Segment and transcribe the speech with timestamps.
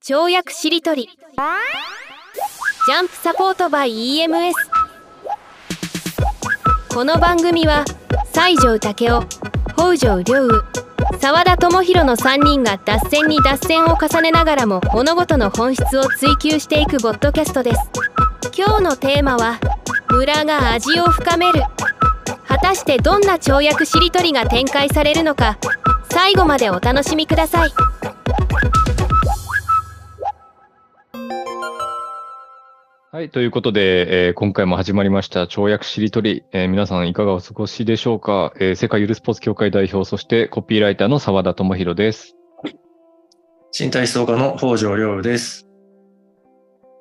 [0.00, 1.08] 跳躍しりとり。
[1.08, 4.52] ジャンプサポートバイ EMS
[6.88, 7.84] この番組は
[8.32, 9.26] 西条武雄
[9.76, 10.62] 北条良雨
[11.20, 17.90] 沢田智弘の3人が脱線に脱線を重ねながらも物事の本質を追求していくボッドキャストです。
[18.56, 19.60] 今日のテーマは
[20.08, 21.60] 村が味を深める。
[22.46, 25.58] 果たしてどんな跳躍しりとりが展開されるのか。
[26.10, 27.72] 最後までお楽しみください。
[33.10, 42.36] はい、ということで、えー今回も始まりました跳躍しりとり、えー皆さんいかがお過ごしでしょうか、えー世界ゆるスポーツ協会代表、そしてコピーライターの澤田智弘です。
[43.72, 45.66] 身体思想家の北条良雨です。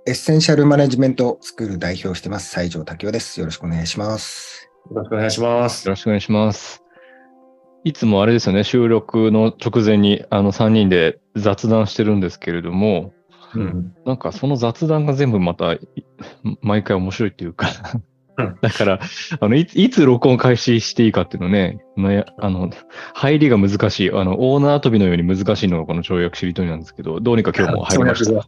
[0.08, 3.42] エッセンシャルマネジメントスクール代表をしてます、西条武雄です。
[3.42, 4.72] よろしくお願いします。
[4.90, 5.86] よろしくお願いします。
[5.86, 6.84] よろしくお願いします。
[7.84, 13.12] いつもあれですよね、収録の直前にあの3人で雑談してるんですけれども、
[13.58, 13.96] うん。
[14.06, 15.80] なんかその雑談が全部またい
[16.62, 17.68] 毎回面白いっていうか
[18.38, 19.00] うん、 だから、
[19.40, 22.70] あのいつ、いつ録音開始していいかっていうのね、ねあの、
[23.14, 28.34] 入りが難しい、あの、オーナー跳びのように難しいのがこの跳躍しりとりなんですけど、どうにか今日も入りました。
[28.40, 28.48] はい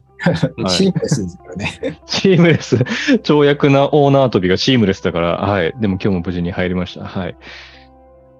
[0.68, 2.00] シームレスですよね。
[2.06, 2.76] シームレス、
[3.24, 5.74] 跳躍なオーナー跳びがシームレスだから、はい。
[5.80, 7.06] でも今日も無事に入りました。
[7.06, 7.38] はい。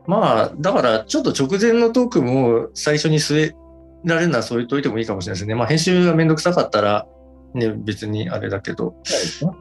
[0.06, 3.56] まあ、だから、ちょっと直前のトークも最初に据え
[4.06, 5.56] られるのは添えといてもいいかもしれないですね。
[5.56, 7.08] まあ、編集がめんどくさかったら、
[7.54, 8.96] ね、別にあれだけど。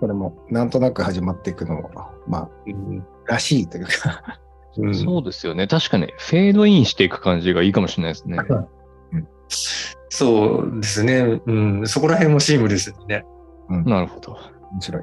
[0.00, 1.90] これも、なんとなく始まっていくのも、
[2.26, 3.04] まあ、うん。
[3.26, 4.38] らしいというか、
[4.76, 5.66] うんそうですよね。
[5.66, 8.38] 確かに、フェードインしていく感じがいいかもしれないですね。
[10.10, 11.40] そうですね。
[11.46, 11.86] うん。
[11.86, 13.24] そこら辺もシームレスにね。
[13.68, 14.36] なるほど。
[14.72, 15.02] 面白い。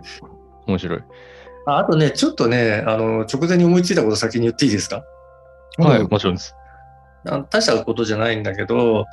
[0.68, 1.04] 面白い。
[1.68, 5.04] ああとね、ちょっとね、あの、直前に思いついたこと先に言っていいですか？
[5.78, 6.56] はい、うんもちろんです。
[7.28, 9.06] あ大したことじゃないんだけど、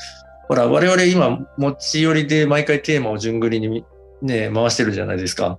[0.48, 3.84] ほら、我々今、持ち寄りで毎回テーマを順繰りに
[4.22, 5.58] ね、回してるじゃないですか。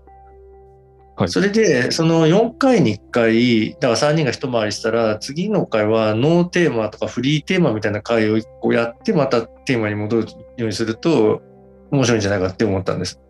[1.15, 11.43] はいそれで、その4回に1回、だから3人が一回りしたら、次の回はノーテーマとかフリーテーマみたいな回を1個やって、またテーマに戻るようにすると、
[11.91, 13.21] 面白いんじゃないかって思ったんです。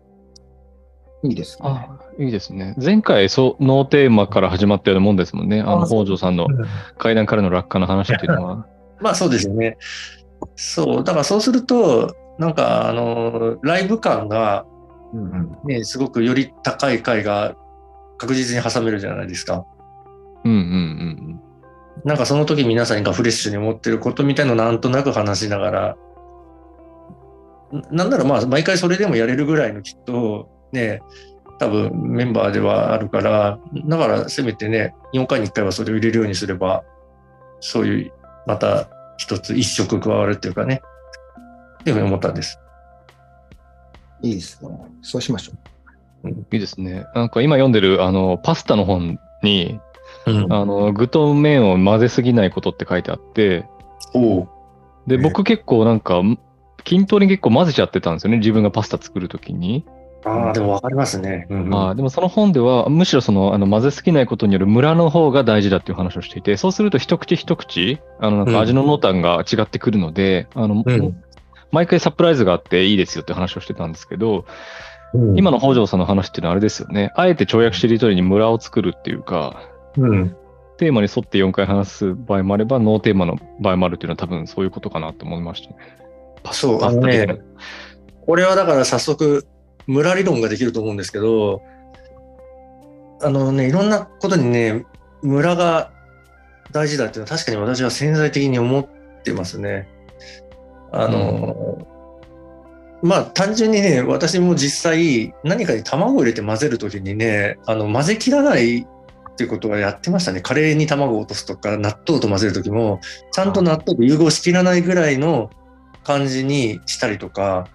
[1.24, 1.68] いいですね。
[1.68, 2.74] あいいですね。
[2.82, 5.60] 前回、そう、ノーテーマから始まったようなもんですもんね。
[5.60, 6.46] あの、北条さんの
[6.96, 8.66] 階段からの落下の話っていうのは。
[9.04, 9.76] まあそうですよね。
[10.56, 14.64] そう、だからそうすると、なんか、あの、ライブ感が、
[15.12, 17.54] うんうんね、すごくより高い回が
[18.16, 19.66] 確実に挟めるじゃないですか。
[20.44, 21.40] うんうんうん
[22.04, 25.96] なんかその時皆さんがフレッシュに思ってることみたいのをなんとなく話しながら、
[27.72, 31.00] ななんならまあ毎回それでもやれるぐらいのきっとね、
[31.58, 36.84] 多分メンバーではあるから、だからせめてね、4回に1回はそれを入れるようにすれば、
[37.60, 38.12] そういう
[38.46, 40.82] また一つ一色加わるっていうかね、
[41.80, 42.58] っていうふうに思ったんです。
[44.22, 44.70] いいですね。
[45.02, 45.52] そうしましょ
[46.24, 46.28] う。
[46.28, 46.32] うん。
[46.32, 47.06] いいですね。
[47.14, 49.78] なんか今読んでる、あの、パスタの本に、
[50.26, 53.66] うん、あの、具と麺を混ぜすぎないことって書いてあって、
[55.06, 56.22] で、え僕結構なんか、
[56.84, 58.38] 均等に結構混ぜちゃってたんですよね。
[58.38, 59.84] 自分がパスタ作るときに。
[60.24, 61.46] ああ、でもわかりますね。
[61.50, 61.74] うんうん。
[61.74, 71.24] あーでもその本では、むしろその、あの、混ぜすぎないことによるムラの方が大事だっていう話をしていて、そうすると一口一口、あの、なんか味の濃淡が違ってくるので、あの、うん。
[71.70, 74.46] 毎回サプライズがあっていいですよって話をしてたんですけど、
[75.12, 75.38] うん。
[75.38, 77.12] 今の北条さんの話っていうのはあれですよね。
[77.16, 79.62] あえて跳躍しりとりにムラを作るっていうか、
[79.96, 80.36] うん。
[80.78, 85.76] テーマに沿って4回話す場合もあれば、ノーテーマの場合もあるっていうのは多分そういうことかなと思いましたね。
[86.52, 87.38] そうあのね
[88.26, 89.46] これはだから早速、
[89.86, 91.62] 村理論ができると思うんですけど、
[93.22, 94.84] あのね、いろんなことにね、
[95.22, 95.90] 村が
[96.72, 98.86] 大事だっていうのは確かに私は潜在的に思っ
[99.22, 99.88] てますね。
[100.92, 101.86] あの、
[103.02, 110.40] まあ単純にね、私も実際何かに卵を入れて混ぜるときにね、あの混ぜ切らないっていうことはやってましたね。
[110.40, 113.00] カレーに卵を落とすとか、納豆と混ぜるときも、
[113.32, 115.50] ちゃんと納豆と融合しきらないぐらいの
[116.04, 117.68] 感じにしたりとか、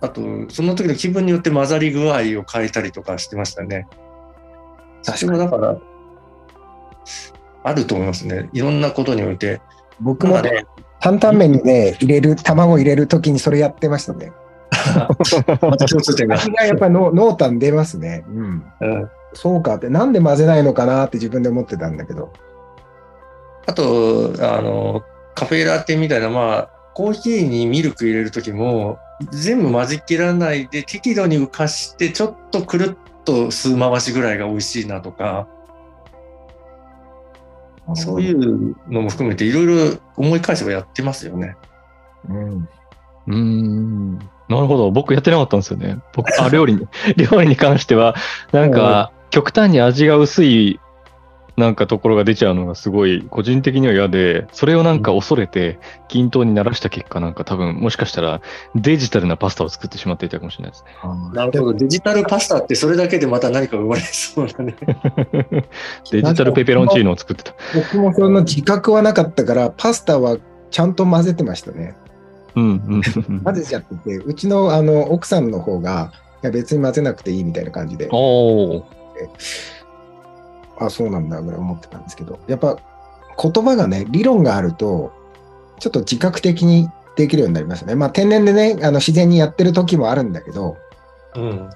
[0.00, 0.20] あと、
[0.50, 3.86] その時の気分によって混ざり具合を変えたりとかしてましたね。
[5.04, 5.78] 確それもだから、
[7.64, 8.48] あると思いますね。
[8.52, 9.60] いろんなことにおいて。
[10.00, 10.66] 僕もね、
[11.00, 14.32] 担々麺にね、入れる、卵入れるときにそれやってましたね。
[15.62, 16.36] また共通点が。
[16.36, 18.24] 味がやっぱり濃 濃淡出ますね。
[18.28, 18.64] うん。
[18.80, 22.32] うんそうかって、なんで混ぜないのかなって自分で思ってたんだけど。
[23.66, 25.02] あと、あの、
[25.34, 28.98] カフェラテみたいな、まあ、コーヒーにミルク入れるときも、
[29.30, 35.48] 全部混ぜきらないで適度に浮かして、ちょっとくるっと数回しぐらいが美味しいなとか、
[37.94, 41.56] そういうのも含めていろいろ思い返せばやってますよね。
[42.28, 42.56] うん。
[42.58, 44.18] うーん。
[44.48, 44.90] なるほど。
[44.90, 45.98] 僕やってなかったんですよね。
[46.14, 46.86] 僕、あ、料理に、
[47.16, 48.14] 料理に関しては、
[48.52, 50.80] なんか、極端に味が薄い、
[51.56, 58.42] なんかところが出ちゃうのがすごい、個人的には嫌で、それをなんか恐れて、均等にならした結果、なんか多分、もしかしたら、
[58.74, 60.90] デジタルなパスタを作ってしまっていたかもしれないですね。
[61.32, 61.74] なるほど。
[61.74, 64.76] デジタルパスタってそれだけでまた何か生まれそうだね。
[66.12, 67.54] デジタルペペロンチーノを作ってた。
[67.74, 70.36] 僕もその自覚はなかったから、パスタは
[70.70, 71.94] ちゃんと混ぜてましたね。
[72.54, 73.40] うんうんうん。
[73.44, 76.12] 混ぜちゃってて、うちのあの奥さんの方が、
[76.42, 78.82] いや別に混ぜなくていいみたいな感じで、おー。
[80.78, 82.78] あ、そうなんだぐらい思ってたんですけど、やっぱ
[83.40, 85.12] 言葉がね、理論があると、
[85.78, 87.94] ちょっと自覚的にできるようになりますね。
[87.94, 90.76] まあ天然でね、あの自然にやってる時もあるんだけど、
[91.34, 91.70] うん。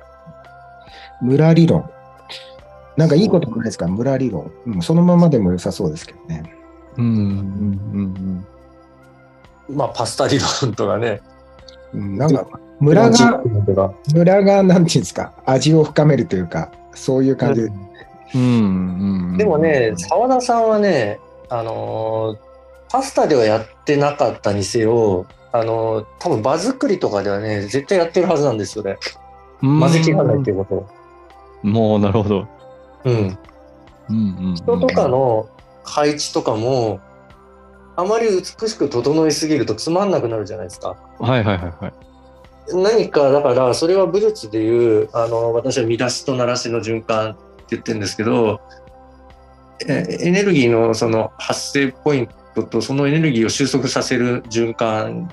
[1.23, 1.89] 村理論。
[2.97, 3.87] なんかいいことないですか？
[3.89, 4.83] 村理論、うん。
[4.83, 6.55] そのままでも良さそうですけどね。
[6.97, 8.47] うんうん
[9.71, 11.21] うんまあ、パスタ理論とかね。
[11.95, 12.47] うん、なんか
[12.81, 13.43] 村が。
[14.15, 17.67] 村がなんていうんですか、味を深めるというか、そういう感じで。
[17.69, 17.90] うん。
[19.37, 21.19] でもね、澤田さんはね、
[21.49, 22.51] あのー
[22.93, 28.99] パスタではやってなかったにせよ、あのー多分場作りとかではね、絶対やってるはずなんですよね。
[29.63, 30.87] うん、混ぜきらないっていうこ
[31.63, 31.69] と。
[31.69, 32.49] もう、なるほど。
[33.05, 33.15] うん。
[33.15, 33.39] うん
[34.09, 35.49] うんうん人とかの
[35.85, 37.01] 配置とかも、
[37.97, 40.97] あまり美しく整いすぎるとつまんなくなるじゃないですか。
[41.19, 41.93] はいはいはいはい。
[42.73, 47.37] 何かだからそれは武術でいうあの私は見出しと鳴らしの循環
[47.71, 48.61] って言ってるんですけど
[49.87, 55.31] えエネルギーのその発生ポイントとそのエネルギーを収束させる循環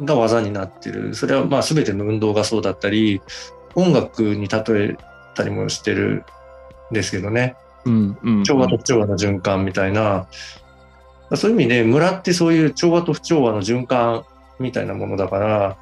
[0.00, 1.14] が技になってる。
[1.14, 3.20] それはまあ全ての運動がそうだったり
[3.74, 4.96] 音楽に例え
[5.34, 6.24] たりもしてる
[6.90, 7.56] んですけどね。
[7.84, 8.44] うんうん。
[8.44, 10.26] 調和と不調和の循環みたいな。
[11.34, 14.24] そういう意味で村ってそういう調和と不調和の循環
[14.58, 15.78] みたいなものだから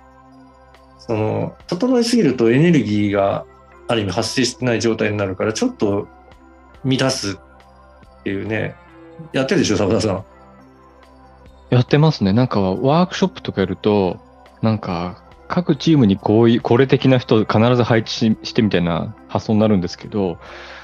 [0.99, 3.44] その整いすぎるとエネルギーが
[3.91, 6.07] ある意味発生してない状態になるからちょっと
[6.85, 8.77] 乱すっていうね
[9.33, 10.25] やってるでしょ澤田さん。
[11.71, 12.33] やってますね。
[12.33, 14.19] なんかワークショップとかやると、
[14.63, 20.39] なんか各チームにこういう、これ的な人必ず配置ししてみたいな発想になるんですけど、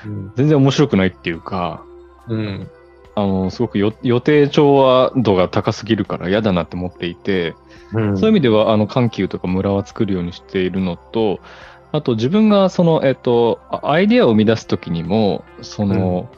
[0.04, 1.84] うん全然面白くないっていうか、
[2.28, 2.70] うん
[3.14, 7.54] あの、すごくよ予定調和度が高すぎるから嫌だなって思っていて、
[7.92, 11.40] うんそういう意味では、あの、緩急とか村は作るようにしているのと、
[11.96, 16.28] あと自分がその、えっと、あアイデアを生み出すときにも、その、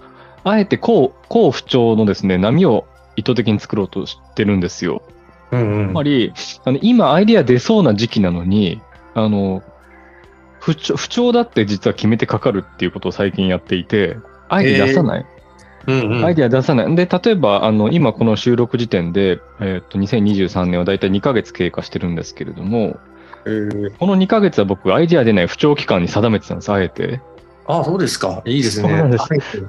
[0.44, 5.02] あえてこう、こう不調のですね、波を意図的に作ろうとしてるんですよ。
[5.50, 6.32] うんつまり、
[6.64, 8.80] あの今アイデア出そうな時期なのに、
[9.14, 9.62] あの、
[10.60, 14.16] 不調不調だって実は決めてかかるっていうことを最近やっていて、
[14.48, 15.26] アイデア出さない、
[15.86, 16.24] うんうん。
[16.24, 16.94] アイデア出さない。
[16.94, 22.98] で、例えば、あの、今この収録時点で、えっと、2023年はだいたい2ヶ月経過してるんですけれども、
[23.48, 27.20] えーこの2ヶ月は僕、アイデア出ない不調期間に定めてたんです、あえて。
[27.66, 28.98] あそうですかいいですね。
[28.98, 29.68] そうですはい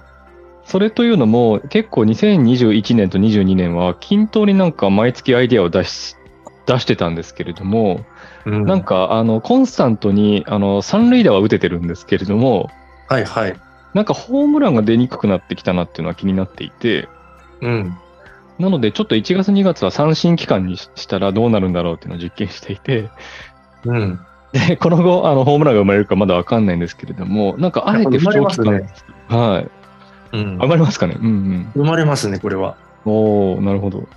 [0.66, 6.16] それというのも、結構2021年と22年は均等になんか毎月アイデアを出し、
[6.68, 8.06] 出してたんですけれども、
[8.46, 12.70] うんなんか、あの、コンスタントに、あの、三塁打は打ててるんですけれども、
[13.08, 13.56] はいはい。
[13.96, 17.08] なんかホームランが出にくくなってきたなっていうのは気になっていて、
[17.62, 17.98] うん
[18.60, 23.10] なので、ちょっと1月2月は三振期間にししたらどうなるんだろうっていうのを実験していて、
[23.86, 24.20] うん
[24.52, 28.84] で、 この後、あの、ホームランが生まれるかまだわかんないんですけれども、なんか、あえて不調期間、やっ
[29.28, 29.70] ぱはい。
[30.32, 31.18] うん上がりますかね？
[31.20, 32.76] うん生まれますねこれは。
[33.06, 33.14] うん。
[33.14, 34.08] おー、なるほど。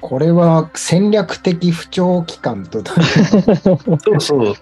[0.00, 2.82] これは戦略的不調期間と、
[4.00, 4.54] そうそう。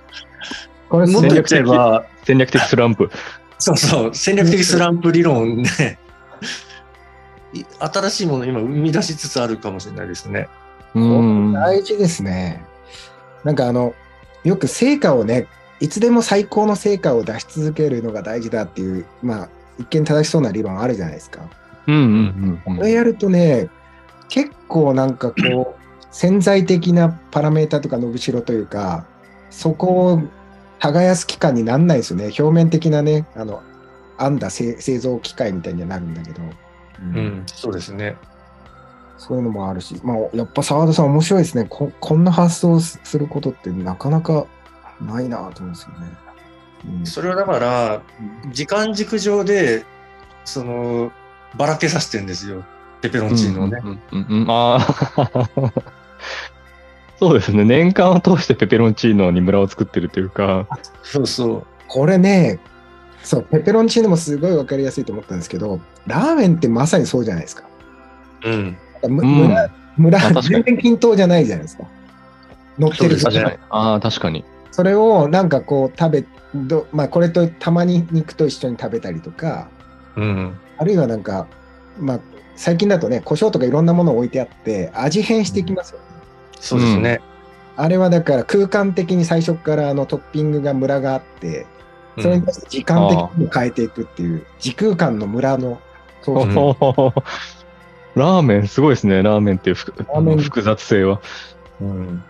[0.89, 3.11] これもっと言っちゃえば、戦略的スランプ。
[3.59, 5.99] そうそう、戦略的スランプ理論ね、
[7.53, 10.49] い新しいものを今生み出しつつあるかもしれないですね。
[10.95, 11.53] うん。
[11.53, 12.65] 大事ですね。
[13.47, 13.95] なんかあの、
[14.43, 15.47] よく成果をね、
[15.79, 19.49] いつでも最高の成果を出し続けるのが大事だっていう、まあ、
[19.79, 21.49] 一見正しそうな理論あるじゃないですか。
[21.87, 23.69] うんうんうんこれやるとね、
[24.29, 29.07] 結構なんかこう、潜在的なパラメータとか伸びしろというか、
[29.51, 30.23] そこを
[30.81, 32.25] 耕す期間にならないですよね。
[32.37, 33.63] 表面的なね、あの、
[34.19, 36.43] 編んだ製製造機械みたいにはなるんだけど、
[36.99, 38.17] うん、そうですね。
[39.19, 41.67] そういうのもあるし、まあ、やっぱ澤田さん面白いですね。
[41.69, 44.47] ここんな発想すすることってなかなか
[45.01, 46.07] ないなと思うんですよね。
[46.99, 48.03] うんそれはだから、
[48.53, 49.85] 時間軸上で、
[50.45, 51.11] その、
[51.57, 52.65] ばらけさせてるんですよ。
[53.01, 53.81] ペペロンチーノをね。
[53.83, 55.73] うんうんうんうんああ。
[57.19, 57.65] そうですね。
[57.65, 60.67] 年間を通してペペロンチーノに村を作ってるというか。
[61.03, 61.67] そうそう。
[61.89, 62.61] これね、
[63.23, 67.65] そう、ペペロンチーノもすごいわかりやすいと思ったんですけど、ラーメンってまさにそうじゃないですか。
[68.45, 68.77] うん。
[69.09, 71.85] 村、村あ確かに全然均等じゃないじゃないですか。
[72.79, 73.17] 乗ってる。
[73.71, 74.45] ああ、確かに。
[74.71, 79.69] それをなんかこう食べど、まあ、これとたまに肉と一緒に食べたりとか
[80.17, 80.59] うん。
[80.79, 81.47] あるいはなんか、
[81.99, 82.21] まあ、
[82.57, 86.05] 最近だとね胡椒とかいろんなものを置いてあって味変していきますよね、
[86.61, 87.21] そうですね。
[87.77, 91.67] あれはだから空間的に最初からあのトッピングがムラがあって
[92.19, 95.79] それに対して時間的にも変えていくっていう時空間のムラの
[96.23, 97.23] そう
[98.17, 99.23] ラーメン、すごいですね。
[99.23, 101.21] ラーメンっていうふーメン複雑性は。
[101.81, 102.25] うん。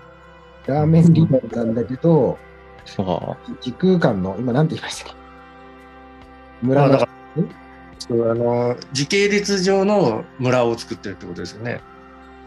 [0.66, 2.36] ラーメン理論なんだけど
[2.98, 5.14] あ時空間の今なんて言いましたっ
[6.60, 6.66] け？
[6.66, 7.42] ムまあ、ラのだから、
[8.00, 11.80] そうあの、時系列上の村を作ってるってことですよね。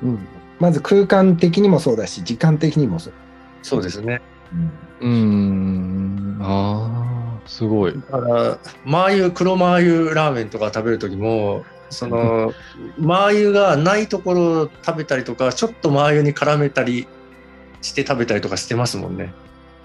[0.04, 0.20] うん、
[0.60, 3.14] まず空間的にもそうだし時間的にもそう、
[3.62, 4.22] そうですね。
[5.02, 6.38] ーうーん。
[6.42, 7.94] ああ、すごい。
[7.94, 12.54] だから、マー油、黒マー油ラーメンとか食べるときも、その、
[12.98, 17.08] マー油がないところを食べたりとか、ちょっとマー油に絡めたり
[17.82, 19.34] して食べたりとかしてますもんね。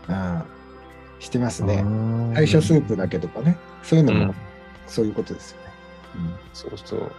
[0.08, 0.54] ああ
[1.20, 4.34] してますねね最初スープだけとかねそういうのもうん
[4.86, 5.64] そういうことですよね、
[6.52, 7.12] そうそう。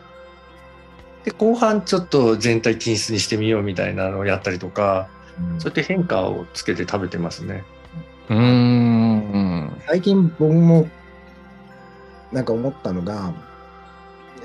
[1.23, 7.63] で、後半ちょっと全体均一にしてみようみたいなのをやったりとか、うんそうやって変化をつけて食べてますね。
[8.29, 9.81] うーん。
[9.87, 10.87] 最近僕も
[12.31, 13.33] なんか思ったのが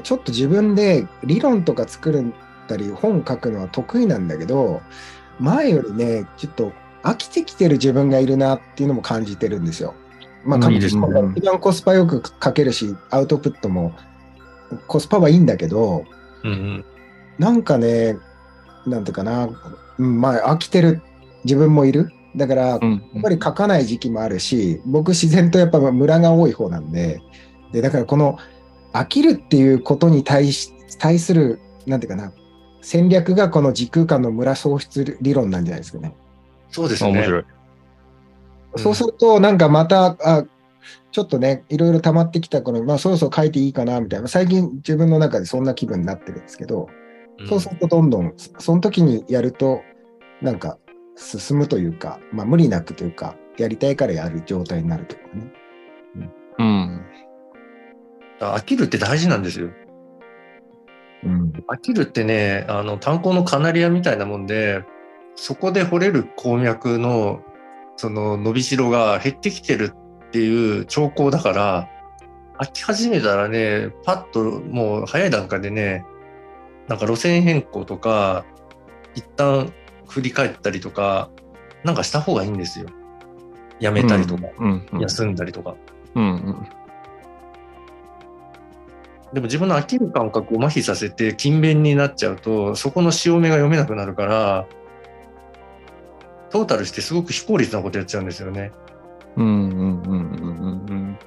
[0.00, 2.32] ちょっと自分で理論とか作る
[2.68, 4.80] たり本書くのは得意なんだけど
[5.38, 9.94] 前よりねちょっと飽きてきてる自分がいるなっていうのも感じてるんですよ。
[10.44, 13.94] まあ、一番コスパよく書けるしアウトプットも
[14.86, 16.04] コスパはいいんだけど
[16.44, 16.84] うんうん。
[17.38, 18.16] なんかね
[18.86, 19.48] なんていうかな、
[19.98, 21.02] うん、まあ飽きてる
[21.44, 23.02] 自分もいるだからうん。
[23.12, 27.20] やっぱり書かない時期もあるし、僕自然とやっぱムラが多い方なんで、
[27.72, 28.38] で、だからこの
[28.92, 32.32] 飽きるっていうことに対し、対する、なんていうかな、
[32.82, 36.14] 戦略がこの時空間のムラ創出理論なんじゃないですかね。
[36.70, 37.10] そうですね。
[37.10, 37.40] あ面白い。
[37.40, 37.60] うん
[38.76, 40.44] そうすると、なんかまた、あ、
[41.10, 44.28] ちょっとね、いろいろ溜まってきた頃、まあそろそろ書いていいかな、みたいな。
[44.28, 46.88] 最近自分の中でそんな気分になってるんですけど、
[47.48, 49.82] そうするとどんどん、その時にやると、
[50.40, 50.78] なんか
[51.16, 55.52] 進むというか、まあ無理なくというか、やりたいからやる状態になるというかね。
[56.58, 57.04] うん。
[58.40, 59.70] 飽きるって大事なんですよ。
[61.24, 61.52] うん。
[61.68, 64.84] 飽きるってね、あの、炭鉱のカナリアみたいなもんで、
[65.36, 67.42] そこで掘れる鉱脈の、
[67.96, 69.92] その伸びしろが減ってきてる
[70.26, 71.88] っていう兆候だから、
[72.58, 76.04] 飽き始めたらね、パッともう早い段階でね、
[76.88, 78.44] なんか路線変更とか、
[79.14, 79.72] 一旦
[80.08, 81.30] 振り返ったりとか、
[81.84, 82.86] なんかした方がいいんですよ。
[83.80, 84.86] やめたりとか、うん。
[84.92, 85.00] うん。
[85.00, 85.74] 休んだりとか。
[86.14, 86.24] うん。
[86.24, 86.68] うん。
[89.32, 94.66] でも自分の飽きる感覚を麻痺させて勤勉になっちゃうと、そこの潮目が読めなくなるから、
[96.50, 98.72] トータルしてすごく非効率なことやっちゃうんですよね。
[99.36, 99.46] うん。
[99.46, 100.02] うん。
[100.02, 100.20] うん。
[100.88, 101.18] うん。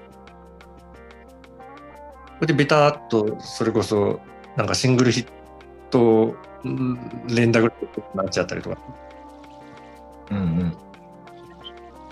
[2.36, 4.19] それでベターっと、それこそ、
[4.57, 5.27] なんかシングルヒッ
[5.89, 8.77] トうん連打ぐらいになっちゃったりとか。
[10.31, 10.77] うんうん。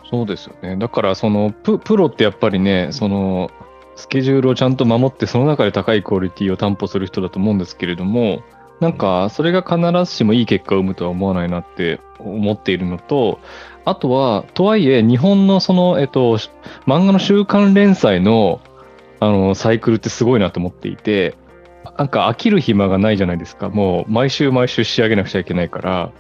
[0.10, 0.76] そうですよね。
[0.78, 3.50] だから、そのプ、プロってやっぱりね、その、
[4.02, 8.42] スケジュールをちゃんと守って、その中で高いクオリティを担保する人だと思うんですけれども、
[8.80, 13.40] なんか、それが必ずしもいい結果を生むとは思わないなって思っているのと、
[13.86, 16.50] あとは、とはいえ、日本のその、えっと、し
[16.88, 18.60] 漫画の週刊連載の、
[19.20, 21.36] あの、サイクルってすごいなと思っていて、
[21.96, 23.70] なんか飽きる暇がないじゃないですか。
[23.70, 26.12] もう、毎週毎週仕上げなくちゃいけないから、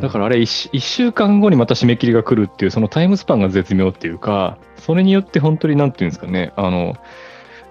[0.00, 6.96] だからあれ1、一週間後にまた締め切りが来るっていう、そのタイムスパンが絶妙っていうか、それによって本当になんていうんですかね、あの、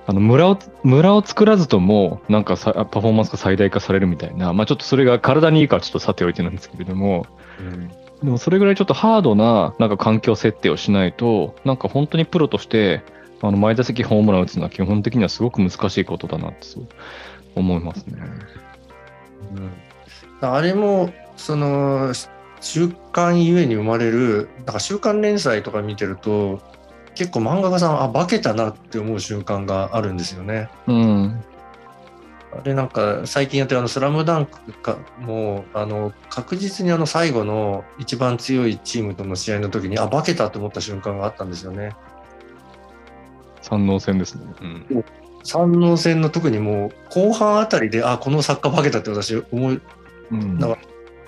[0.06, 7.26] あの村を、村を作らずとも、なんかさパフォーマンスが最大化されるみたいな、まあちょっとそれが体にいいかはちょっとさておいてなんですけれども、
[7.60, 7.88] うん。
[7.88, 13.02] でもそれぐらいちょっとハードな、なんか環境設定をしないと、なんか本当にプロとして、
[13.42, 16.60] あの、前打席ホームラン打つのは基本的にはすごく難しいことだなって
[17.56, 18.16] 思いますね。
[19.56, 19.72] うん。
[20.42, 22.14] あれも、その、
[22.62, 26.62] 週刊ゆえに生まれる、なんか週刊連載とか見てると、
[27.16, 30.70] 結構漫画家さん、あ、化けたなって思う瞬間があるんですよね。
[30.88, 31.44] うん。
[32.56, 41.96] あれなんか最近やってるあの「スラムダンクかもあの確実にあの最後の一番強いチームとの試合の時にあ化けたと思った瞬間があったんですよね。
[43.62, 44.44] 三能戦ですね。
[44.62, 45.06] うん。
[45.44, 49.82] 三能戦の特にもう後半あたりであこの作家化けたって私思うん
[50.32, 50.78] うんなんか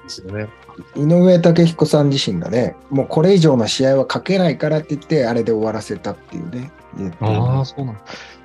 [0.05, 0.47] ですよね。
[0.95, 6.71] 井上武彦さん自身がね、もうこれ以上の試合はかけないからって言って、あれで終わらせたっていうね。
[7.19, 8.01] ああ、そうなんだ。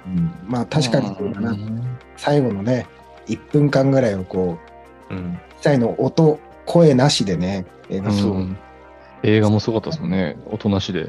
[0.06, 1.50] うんまあ確かにそうだな。
[1.52, 2.86] うん最後のね、
[3.28, 4.58] 1分間ぐらいをこ
[5.10, 8.58] う、うん、一切の音、声なしでね、映画うそう、ん
[9.22, 10.38] 映画もすごかったですもんね。
[10.46, 11.08] おとなしで。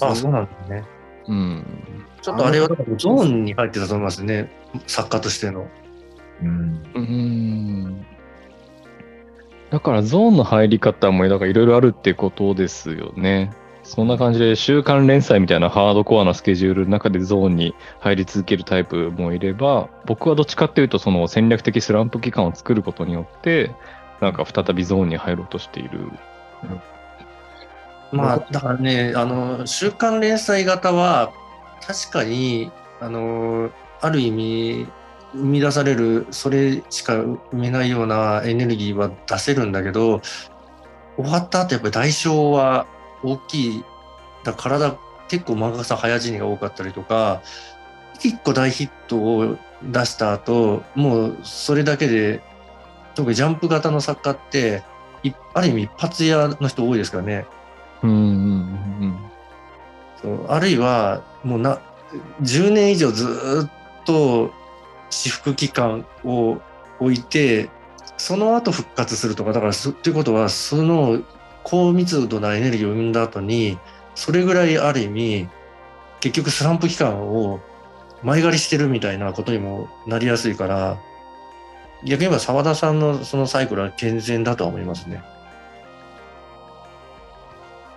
[0.00, 0.84] あ、そうなんですね。
[1.28, 1.64] うん。
[2.20, 4.50] ちょっとあれはゾーンに入ってたと思いますね。
[4.86, 5.66] 作家としての。
[6.42, 6.82] うん。
[6.94, 8.06] うん。
[9.70, 13.50] だからゾーンの入り方もいろいろあるってことですよね。
[13.84, 23.72] そんな感じで週刊連載みたいなハードコアなスケジュールの中でゾーンに入り続けるタイプもいれば、僕はどっちかっていうとその戦略的スランプ期間を作ることによって、
[24.20, 26.08] なんか再びゾーンに入ろうとしている。
[28.10, 31.32] まあ、だからね、あの、週刊連載型は、
[31.86, 34.86] 確かに、あの、ある意味、
[35.34, 40.20] 生み出される、それしか生めないようなエネルギーは出せるんだけど、
[41.16, 42.86] 終わった後やっぱり代償は
[43.22, 43.84] 大きい。
[44.44, 44.96] だ体、
[45.28, 47.42] 結構漫画家さん早死にが多かったりとか、
[48.22, 52.42] 一個大ヒットを出した後、もうそれだけで、
[53.14, 54.82] 特にジャンプ型の作家って、
[55.22, 57.46] いある意味一発屋の人多いですからね。
[58.02, 58.20] うんうんう
[59.06, 59.34] ん
[60.48, 61.80] あるいはもうな
[62.40, 63.70] 10年以上ずーっ
[64.06, 64.50] と
[65.10, 66.60] 私服期間を
[67.00, 67.70] 置いて
[68.16, 71.22] その後復活するとかだからそということはその
[71.62, 73.78] 高密度なエネルギーを生んだ後に
[74.14, 75.48] それぐらいある意味
[76.20, 77.60] 結局スランプ期間を
[78.22, 80.98] 前借りしてるみたいなことにもなりやすいから
[82.04, 85.22] 逆に言えば澤田さんのそのサイクルは健全だとは思いますね。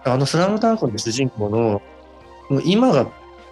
[0.06, 1.82] あのスラムダンクの主人公の
[2.50, 3.08] もう今が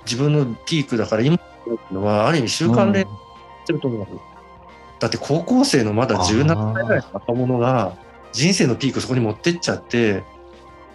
[0.05, 3.07] 自分のピークだから今っていうのはある意味習慣連し
[3.65, 4.11] てると思います。
[4.99, 7.97] だって高校生のまだ17歳ぐらいの若者が
[8.31, 10.23] 人生のピークそこに持ってっちゃって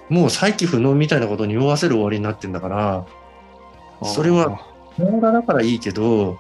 [0.09, 3.07] もう再起不能みたいなことに酔わせる終わりになってんだから
[4.03, 4.67] それは
[4.99, 6.39] 漫画だからいいけど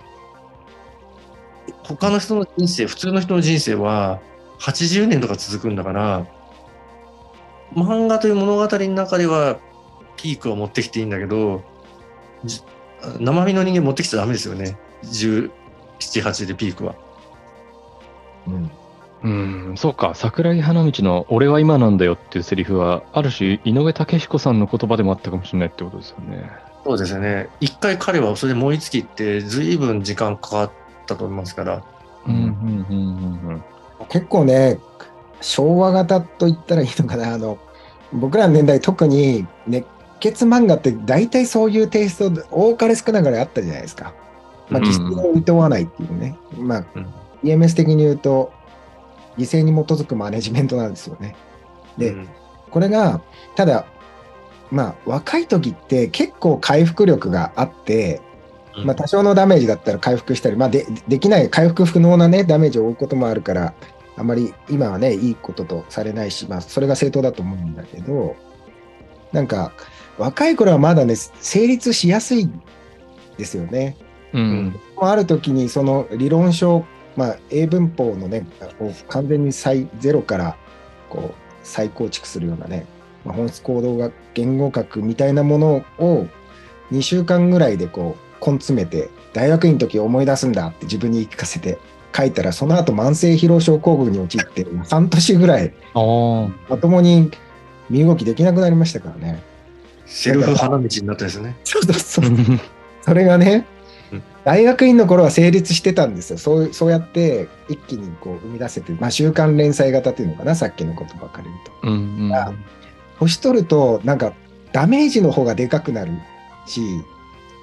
[1.84, 4.20] 他の人の人生普通の人の人生は
[4.58, 6.26] 80年とか続くんだから
[7.74, 9.58] 漫画という物語の中では
[10.16, 11.62] ピークを持ってきていいんだけど
[13.20, 14.76] 生身の人間持ってきちゃダメですよね
[16.00, 16.94] 17、8でピークは。
[18.46, 18.70] うん。
[19.22, 19.28] う
[19.72, 26.50] ん、そうか、桜木花道の俺は今なんだよっていうセリフは、ある種、井上武彦さんの言葉でもあったかもしれないってことですよね。
[26.84, 27.48] そうですよね。
[27.60, 30.70] 一回彼はそれで燃え尽きって随分時間かかっ
[31.06, 31.84] たと思いますから。
[32.26, 33.62] うん、うん、うん、うん。
[34.08, 34.78] 結構ね、
[35.42, 37.58] 昭和型と言ったらいいのかな、あの、
[38.12, 39.86] 僕らの年代特に熱
[40.20, 44.14] 血漫画って大体そういうテイスト多かれ少なかれあったじゃないですか。
[44.70, 46.36] まあ、うん決していとわないっていうね。
[46.56, 48.52] まあうん、EMS 的に言うと、
[49.36, 51.36] 犠牲に基づくマネジメントなんですよね。
[51.98, 52.28] でうん
[52.70, 53.20] これが、
[53.56, 53.84] ただ、
[54.70, 58.20] まあ、若い時って結構回復力があって、
[58.76, 63.74] うんまあ、多少のダメージだったら回復したり、まあ、でできない、回復不能な、ね、ダメージを負うこともあるから、
[64.16, 68.36] あまり今はね、いいこととされないし、まあ、それが正当だと思うんだけど、
[69.32, 69.72] なんか、
[70.18, 72.48] 若い頃はまだね、成立しやすい
[73.36, 73.96] ですよね。
[74.32, 74.80] うん。
[74.98, 76.84] ある時にその理論書、
[77.16, 78.46] まあ、英文法のね、
[78.80, 80.56] を完全に再ゼロから
[81.08, 82.86] こう再構築するようなね、
[83.24, 86.26] まあ、本質行動学言語学みたいなものを
[86.92, 91.78] 2週間ぐらいでこう根詰めて大学院の時思い出すんだって自分に言い聞かせて
[92.16, 96.48] 書いたらその後慢性疲労症候群に陥って半年ぐらいああ。
[96.68, 97.30] まともに
[97.88, 99.42] 身動きできなくなりましたからね。
[100.06, 101.56] セルフ花道になったですね。
[101.64, 102.24] そうそうそう
[103.02, 103.79] それがねうん、
[104.44, 106.38] 大学院の頃は成立してたんですよ。
[106.38, 111.72] そうそうやって一気にこう生み出せて、まあ、週刊連載型っていうのかな、さっきの言葉から言うと。
[111.82, 112.34] うん、うん。
[112.34, 112.52] あ
[113.18, 114.32] 年取ると、なんか
[114.72, 116.12] ダメージの方がでかくなる
[116.66, 116.80] し、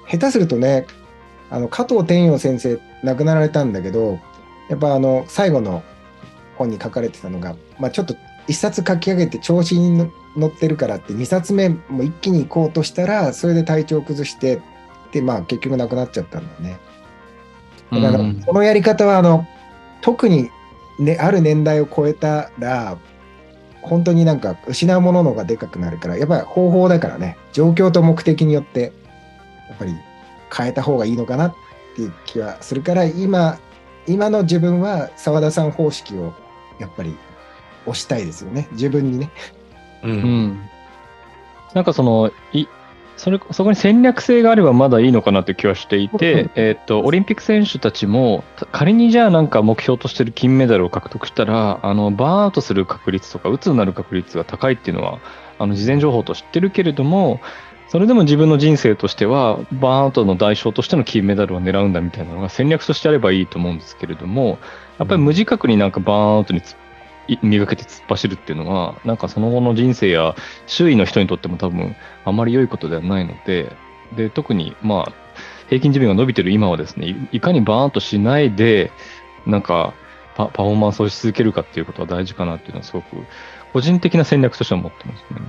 [0.08, 0.86] 下手するとね、
[1.50, 4.20] あの加藤天陽先生、亡くなられたんだけど、
[4.68, 5.82] やっぱあの最後の
[6.56, 8.14] 本に書かれてたのが、まあ、ちょっと
[8.46, 14.62] 一冊書き上げて調子に乗ってるからって、二冊目も一気に行こうとしたら、それで体調を崩して、で、
[15.22, 16.80] まあ結局亡くなっちゃったんだよね。
[17.92, 19.46] だからうんこのやり方はあの
[20.02, 20.50] 特に、
[20.98, 22.98] ね、ある年代を超えたら
[23.82, 28.92] 本当になんか失うものの方がでかくなるからやっぱり方法だからね状況と目的によって
[29.68, 29.94] やっぱり
[30.54, 31.54] 変えた方がいいのかなっ
[31.96, 33.58] ていう気はするから今
[34.06, 36.34] 今の自分は澤田さん方式を
[36.78, 37.16] やっぱり
[37.86, 39.30] 推したいですよね自分にね。
[40.02, 40.08] う。
[40.08, 40.68] うんん。
[41.74, 42.66] なんかその、い、
[43.18, 55.18] それ、そこに戦略性があればまだいいのかなって気はしていうんて、えーっと、オリンピック選手たちも、た仮にじゃあなんか目標としてる金メダルを獲得したら、あの、バーンアウトする確率とか、鬱になる確率が高いっていうのは、
[55.58, 57.40] あの、事前情報と知ってるけれども、
[57.88, 64.58] それでも自分の人生としては、バーンアウトの代償としての金メダルを狙うんだみたいなのが戦略としてあればいいと思うんですけれども、
[64.98, 66.76] やっぱり無自覚になんかバーンアウトについ
[67.42, 70.34] 磨けて突っ走るっていうのは、なんかその後の人生や
[70.66, 73.76] 周囲の人にとっても多分あまり良いことではないので、
[74.16, 75.12] で、特にまあ、
[75.68, 78.90] 平均寿命が伸びてる今はですね、いいかにバーンとしないで、
[79.46, 79.94] なんか
[80.34, 83.16] パパフォーマンスをし続けるかっていうことは大事かなっていうのはすごく
[83.72, 85.40] 個人的な戦略としては思ってますね。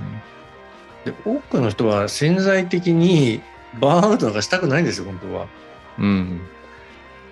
[1.04, 3.40] で多くの人は潜在的に
[3.80, 5.46] バーンアウトなんかしたくないんですよ、本当は。
[5.98, 6.40] うん。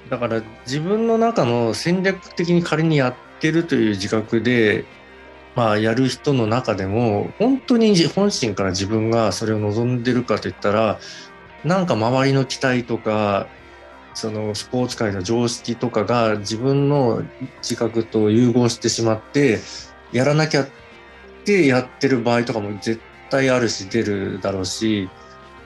[0.08, 4.84] だから自分の中の戦略的に仮にやってるという自覚で、
[5.54, 10.98] まあやる人の中でも、本当に本心から自分がそれを望んでるかといったら、
[11.64, 13.48] なんか周りの期待とか、
[14.14, 17.22] そのスポーツ界の常識とかが自分の
[17.62, 19.60] 自覚と融合してしまって、
[20.12, 20.68] やらなきゃっ
[21.44, 25.08] てやってる場合とかも絶対あるし出るだろうし、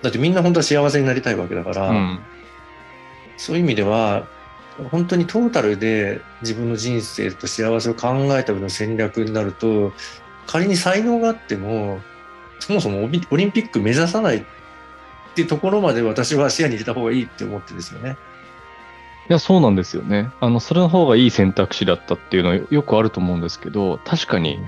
[0.02, 2.20] だってみんな本当は幸せになりたいわけだから、うん。
[3.36, 4.28] そういう意味では、
[4.90, 9.92] 本当にトータルで自分の人生と幸せを考えた上の戦略になると、
[10.46, 12.00] 仮に才能があっても、
[12.60, 14.44] そもそもオリンピック目指さないっ
[15.34, 18.16] てところまで私は視野に入れた方がいいって思ってですよね。
[19.28, 20.30] いや、そうなんですよね。
[20.40, 24.58] あの、それの方がいい選択肢だったっていうのはよくあると思うんですけど、確かに、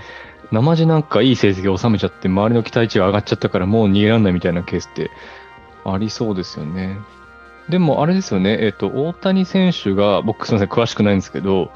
[0.53, 5.11] 生地なんかいい成績を収めちゃって、周りの期待値が上がっちゃったからもう逃げられないみたいなケースって
[5.85, 6.99] ありそうですよね。
[7.69, 11.71] でも、あれですよね、えっ、と、大谷選手が、僕すみません、詳しくないんですけど、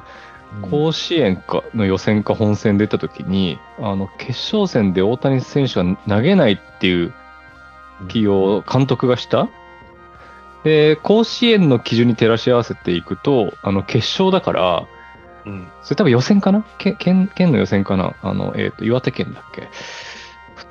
[0.70, 7.12] 甲子園かの予選か本戦出た時に、あの、決勝戦で大谷選手が投げないっていう
[8.08, 9.48] 起用を監督がした。
[10.64, 14.86] で、甲子園の基準に照らし合わせていくと、あの、決勝だから、
[15.46, 15.68] うん。
[15.82, 16.64] それ多分予選かな？
[16.78, 18.14] 県県県の予選かな？
[18.22, 19.68] あの、えっ、と、岩手県だっけ？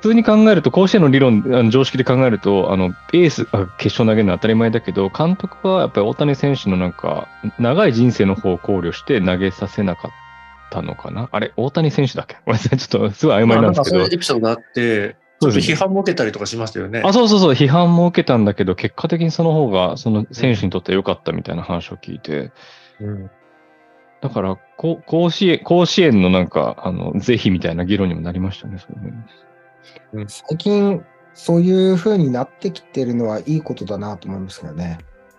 [0.00, 10.10] 普通に考えると、甲子園の理論、あの常識で考えると、あの、エース、あ決勝投げるのは当たり前だけど、監督はやっぱり大谷選手のなんか、長い人生の方を考慮して投げさせなかっ
[10.70, 11.28] たのかな？
[11.32, 12.36] あれ、大谷選手だっけ？
[12.46, 14.14] ごめんなさい、ちょっとすごい曖昧なんですけどそういう。
[14.14, 17.02] エピソードがあって、ちょっと批判も受けたりとかしましたよね。
[17.04, 22.52] あ、そうそうそう、批判も受けたんだけど、結果的にその方が、その選手にとって良かったみたいな話を聞いて、
[23.00, 23.30] うん
[24.20, 29.12] だから、こ甲子園、甲子園のなんか、あの、是非みたいな議論にもなりましたね、それね。
[30.26, 34.98] 最近、そういう風になってきてるのはいいことだなと思いますけどね。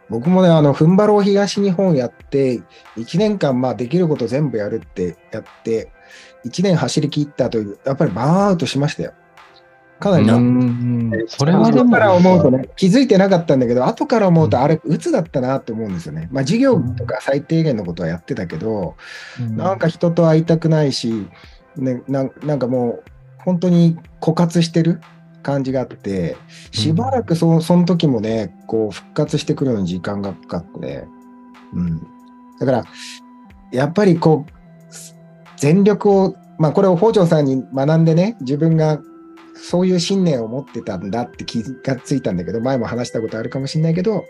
[0.10, 2.62] 僕もね、あの、ふんばろう東日本やって、
[2.98, 5.92] 1年間、まあ、できること全部やるってやって、
[6.46, 9.14] 1年走り切った後、やっぱりバーンアウトしましたよ。
[10.00, 10.36] かなりな。
[10.36, 16.30] うんそれはでも、後から思うとね、気づいてなかったんだけど、後から思うと、あれ、鬱だったなって思うんですよね。
[16.32, 18.96] まあ、授業とか最低限のことはやってたけど、
[19.40, 21.28] なんか人と会いたくないし、
[21.76, 23.04] ね、なんなんかもう
[23.46, 25.02] 本当に枯渇してる
[25.44, 26.38] 感じがあって、
[26.72, 31.08] しばらくそその時もね、こう復活してくるのに時間がかかってね、
[31.74, 32.00] うん。
[32.60, 32.84] だから、
[33.72, 34.52] やっぱりこう、
[35.58, 39.00] 全力を、まあこれを北条さんに学んでね、自分が
[39.56, 44.26] そういう信念を持ってたんだって気がついたんだけど、前も話したことあるかもしれないけど、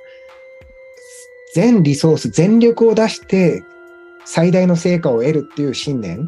[1.53, 3.63] 全リソース、全力を出して
[4.25, 6.27] 最大の成果を得るっていう信念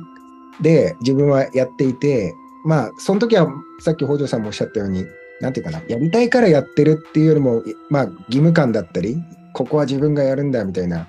[0.62, 3.48] で自分はやっていて、まあ、その時は
[3.80, 5.06] さっき北条さんもおっしゃったように、
[5.40, 11.08] なんていうかな、やりたいからやってるっていうよりも、まあ、義務感だったり、ここは自分がやるんだみたいな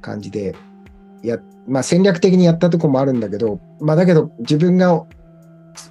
[0.00, 0.54] 感じで、
[1.22, 5.04] やまあ、戦略的にやったとこもあるんだけど、まあ、だけど自分が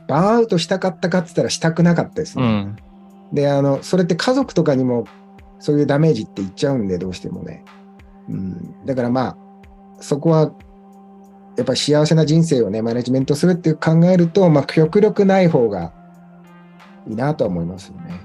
[0.07, 2.43] バーンアウトしたかったかって言ったらしたくなかったですね。
[2.43, 3.35] うん。
[3.35, 5.05] で、あの、それって家族とかにも
[5.59, 7.63] そういうダメージっていっちゃうんで、どうしてもね。
[8.29, 9.37] うん、だからまあ、
[9.99, 10.51] そこは、
[11.57, 15.91] やっぱり幸せな人生をね、マネジメントするって考えると、まあ、極力ない方が
[17.07, 18.19] いいなとは思いますよね。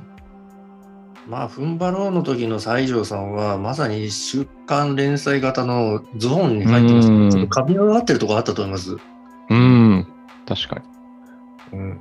[1.26, 8.96] まあ、ふんばろうの時の西条さんは、まさに週刊連載型のゾーンに入ってますうんちょっと噛み合わってるところあったと思います。
[9.48, 10.06] うん。
[10.46, 10.82] 確か
[11.72, 11.78] に。
[11.78, 12.00] うん、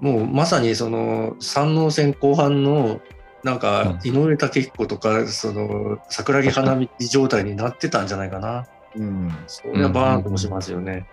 [0.00, 3.00] もうまさにその三能戦後半の
[3.44, 8.66] なんか井上武彦とかその桜木花道状態になってたんじゃないかな。
[8.96, 9.32] うん。
[9.46, 11.06] それはバーンともしますよね。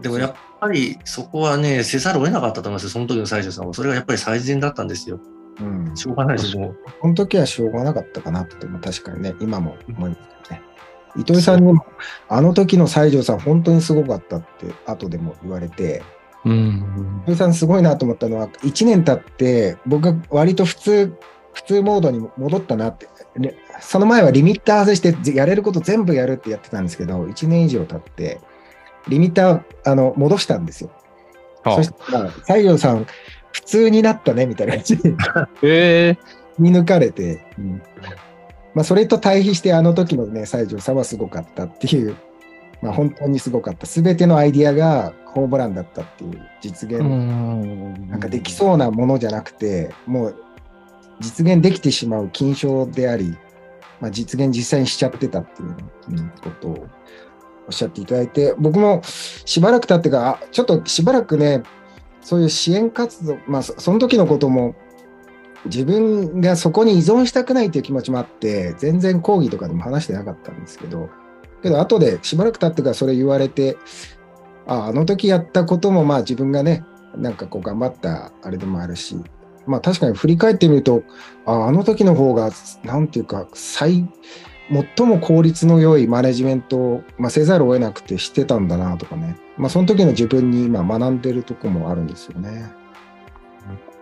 [0.00, 3.74] でもやっぱりそこはね、せざるを得なかったと思いますよ、その時の西条さんは。
[3.74, 5.20] それがやっぱり最善だったんですよ。
[5.60, 5.96] うん。
[5.96, 6.76] しょうがないです、もう。
[7.00, 10.62] この時はしょうがなかったかなって、も確かにね、今も思いますけどね。
[11.16, 11.84] 糸井さんにも、
[12.28, 16.02] あの時の西条さん、本当にすごかったって、後でも言われて、
[16.44, 17.22] うん。
[17.22, 21.14] 糸井さんすごいなと思ったのは、1年経って、僕が割と普通、
[21.54, 28.40] 普通モードに戻ったなって、ねその前はリミッター外して、ぜやれること全部やるってやってたんですけど、1年以上経って、
[29.08, 30.90] リミッターあの戻したんですよ。
[31.62, 31.76] あ。
[31.76, 33.06] そしたら、西条さん、
[33.52, 34.96] 普通になったねみたいな感じ。
[35.02, 35.14] で
[35.62, 36.08] え。
[36.08, 36.18] え
[36.58, 37.40] 見抜かれて、
[38.74, 42.16] まあ、それと対比してあの時のね、西条さんはすごかったっていう、
[42.82, 43.86] まあ、本当にすごかった。
[43.86, 48.08] すべてのアイディアがホームランだったっていう実現、ん。
[48.08, 50.43] なんかできそうなものじゃなくて、もう
[51.20, 53.36] 実現できてしまう金賞であり、
[54.00, 56.86] まあ、実現実際にしちゃってたっていう、ことを
[57.66, 61.62] おっしゃっていただいて、僕もしばらく経ってから、ちょっとしばらくね、
[62.20, 64.74] そういう支援活動、まあ、そその時のことも、
[65.66, 71.08] 自分がそこに依存したくないという気持ちもあって、全然講義とかでも話してなかったんですけど、
[71.62, 73.78] けど後でしばらく経ってからそれ言われて、
[74.66, 76.84] ああの時やったこともまあ自分がね、
[77.16, 79.16] なんかこう頑張ったあれでもあるし、
[79.66, 81.02] まあ確かに振り返ってみると、
[81.46, 82.50] ああの時の方が、
[82.84, 84.08] なんていうか、最、
[84.96, 89.36] 最も効率の良いマネジメントを、まあ、せざるを得なくてしてたんだなとかね。
[89.56, 92.70] まあその時の自分に今学んでるとこもあるんですよね。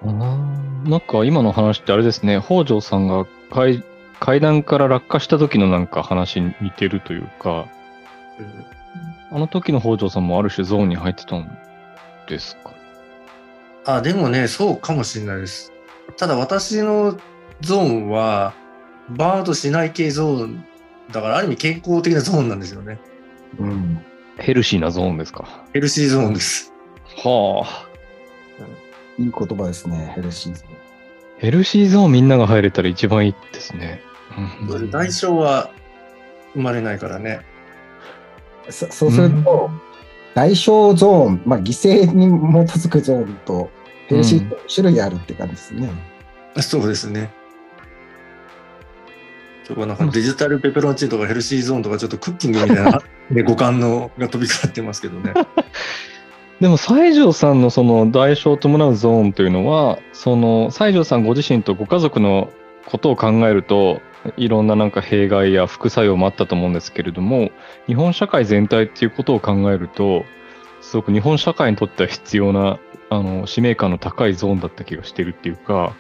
[0.05, 3.85] なんか今の話ってあれですね、北条さんが階
[4.19, 7.67] 階段から落下した時のなんか話に似てるというか、
[9.33, 11.51] あの時の北条さんもある種ゾーンに入ってたん
[12.29, 12.73] ですか
[13.85, 15.73] あ、でもね、そうかもしれないです。
[16.17, 17.19] ただ私の
[17.61, 18.55] ゾーンは、
[19.11, 20.65] バードしない系ゾーン
[21.11, 22.99] だから、ある意味健康的なゾーンなんですよね。
[23.59, 24.05] うん。
[24.39, 26.73] ヘルシーなゾーンですかヘルシーゾーンです。
[27.25, 27.89] はあ。
[29.19, 30.65] いい言葉ですね、ヘルシーズ。
[31.39, 34.01] ヘルシーゾーンみんなが入れたら一番いいですね。
[34.69, 35.71] うん代償は
[36.55, 37.41] 生まれないからね。
[38.71, 39.71] そそうすると、
[40.35, 42.27] 代償ゾーン、まあ、犠牲に
[42.67, 43.71] 基づくゾーンと
[44.09, 45.91] ヘルシー種類あるって感じですね。
[46.61, 47.31] そうですね。
[49.77, 55.33] なんかデジタルペペロンチーノとかヘルシーゾーンとかちょっとクッキングみたいな、ね、五感のが飛び交ってますけどね。
[56.61, 62.51] でも西条さんのその代償を伴うゾーンというのは、その西条さんご自身とご家族の
[62.87, 64.01] ことを考えると、
[64.37, 67.51] いろんななんか弊害や副作用もあったと思うんですけれども、
[67.87, 70.25] 日本社会全体っていうことを考えると、
[70.81, 72.79] すごく日本社会にとっては必要な、
[73.11, 75.95] あの、使命感の高いゾーンだった気がしてるっていうか、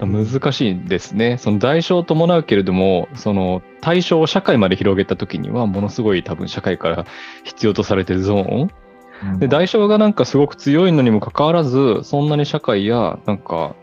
[0.00, 1.38] 難しいですね。
[1.38, 7.04] その代償を伴うけれども、その対象を社会まで広げたときには、ものすごい多分社会から
[7.42, 13.74] 必要とされてるゾーンで、代償がなんかすごく強いのにもかかわらず、そんなに社会や、なんか、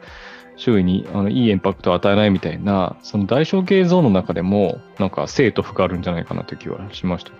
[0.57, 7.31] 周囲にあのいいインパクトを与えないみたいな、その代償系ゾーンの中でも、なんか生と負があるんじゃないかなという気はしました。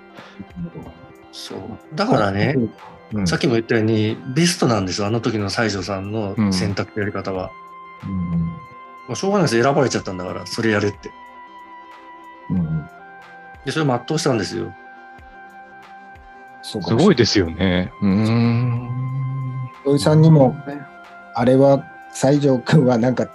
[1.32, 1.60] そう。
[1.94, 2.56] だからね、
[3.14, 7.52] うん、さっきも言ったように、ベストなんですよ、あの時の西条さんの選択やり方は。
[8.04, 8.56] うん
[9.08, 11.12] もうしょうがないです、選ばれちゃったんだから、それやれって。
[12.50, 12.86] うん
[13.66, 14.74] で、それを全うしたんですよ。
[16.62, 17.92] すごいですよね。
[18.02, 18.90] うーん。
[19.84, 20.56] 土井さんにも、
[21.36, 21.84] あれは
[22.16, 23.28] 西条君はなんか、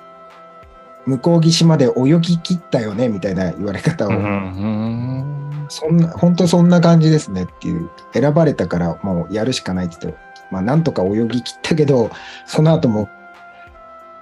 [1.07, 12.11] 向こう岸まで泳ぎ切ったよねみたいな言われ方を、うんうんそんな、本当そんな感じですねっていう、選ばれたからもうやるしかないって言って、まあなんとか泳ぎ切ったけど、
[12.47, 13.09] その後も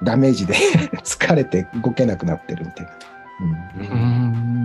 [0.02, 0.54] ダメージで
[1.04, 2.92] 疲れて動けなくなってるみたいな。
[3.80, 4.58] うーん。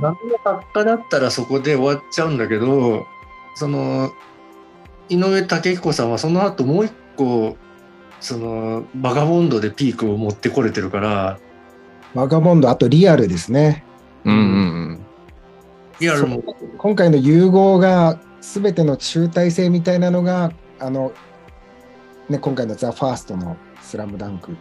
[0.00, 3.06] 何の作家だったらそこで終わっちゃうんだけど、
[3.54, 4.10] その、
[5.08, 7.56] 井上武彦さんはその後もう一個、
[8.22, 11.38] その、バガボンドでピークを持ってこれてるから、
[12.14, 13.84] バガボンド、あとリアルですね。
[14.24, 15.06] うんうん
[15.98, 16.42] リアルも、
[16.78, 21.12] 今回の融合が全ての集大成みたいなのが、あの、
[22.28, 24.56] ね、今回のザ・ファーストのスラムダンク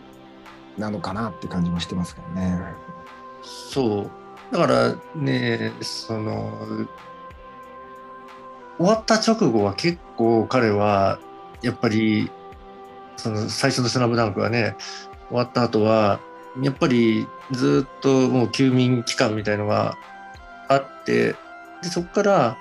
[0.78, 2.60] なのかなって感じもしてますけどね。
[3.44, 4.12] そう。
[4.52, 6.52] だからね、その、
[8.78, 11.20] 終わった直後は結構彼は、
[11.62, 12.32] やっぱり、
[13.22, 14.76] その最初のスラムダンクはね、
[15.30, 16.20] 終わった後は、
[16.62, 19.96] やっぱりずっともう休眠期間みたいのが
[20.68, 21.36] あって、
[21.84, 22.58] で、そこから、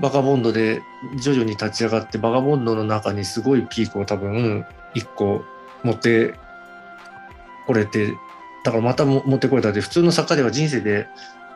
[0.00, 0.82] バカボンドで
[1.20, 5.44] 徐々に立ち上がって、バカボンドの中にすごいピークを多分、一個
[5.82, 6.34] 持って
[7.66, 8.12] これて、
[8.64, 11.06] だからまた持ってこれたって、普通の作家では人生で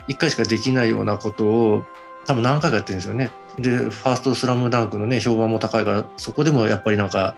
[0.09, 1.85] 一回しかできないようなことを
[2.27, 3.31] 多分何回かやってるんですよね。
[3.59, 7.35] で、ファーストスラムダンクのね、評判も高いから、そこでもやっぱりなんか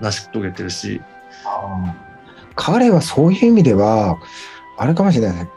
[0.00, 1.00] 成し遂げてるし、
[2.54, 4.18] 彼はそういう意味では、
[4.76, 5.50] あれかもしれないですね。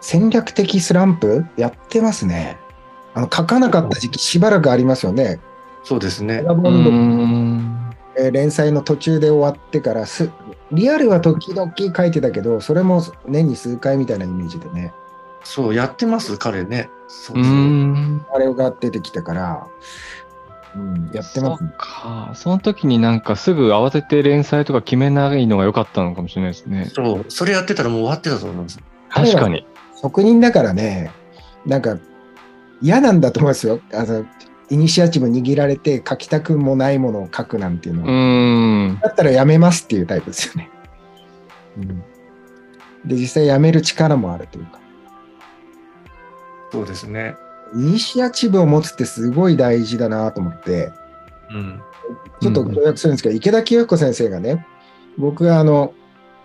[0.00, 2.58] 戦略的スランプやってますね。
[3.14, 5.40] あの書かなかった時期しばらくありますよね。
[5.84, 6.42] そうですね
[8.18, 10.30] えー連載の途中で終わってからす、
[10.72, 14.92] リアルは時々書いてたけど、それも年に数回みたいなイメージでね、
[15.44, 16.90] そう、やってます、彼ね。
[17.08, 17.52] そううそう。
[17.54, 18.26] ん。
[18.34, 19.66] あれが出てきたから、
[20.76, 22.32] うん、やってますそっか。
[22.34, 26.90] その時になんかすぐ慌てて連載とか決めないのが良かったのかもしれないですね。
[26.92, 28.80] そう、それやってたらもう終わってたと思うんです。
[29.08, 29.66] 確かに。
[30.02, 31.10] 職人だからね、
[31.64, 31.98] なんか
[32.82, 33.80] 嫌なんだと思いますよ。
[33.94, 34.26] あの
[34.68, 39.00] イニシアチブ握られて書きたくもないものを書くなんていうのは、うーん。
[39.00, 40.70] だったらやめますっていうタイプですよね。
[41.78, 42.04] うん、
[43.06, 44.80] で、実際やめる力もあるというか。
[46.72, 47.36] そうですね。
[47.76, 50.92] イニシアチブを持つってすごい大事だなと思って、
[51.50, 51.82] うん。
[52.40, 54.66] ちょっと要約するんですけど、池田清彦先生がね、
[55.18, 55.92] 僕があの、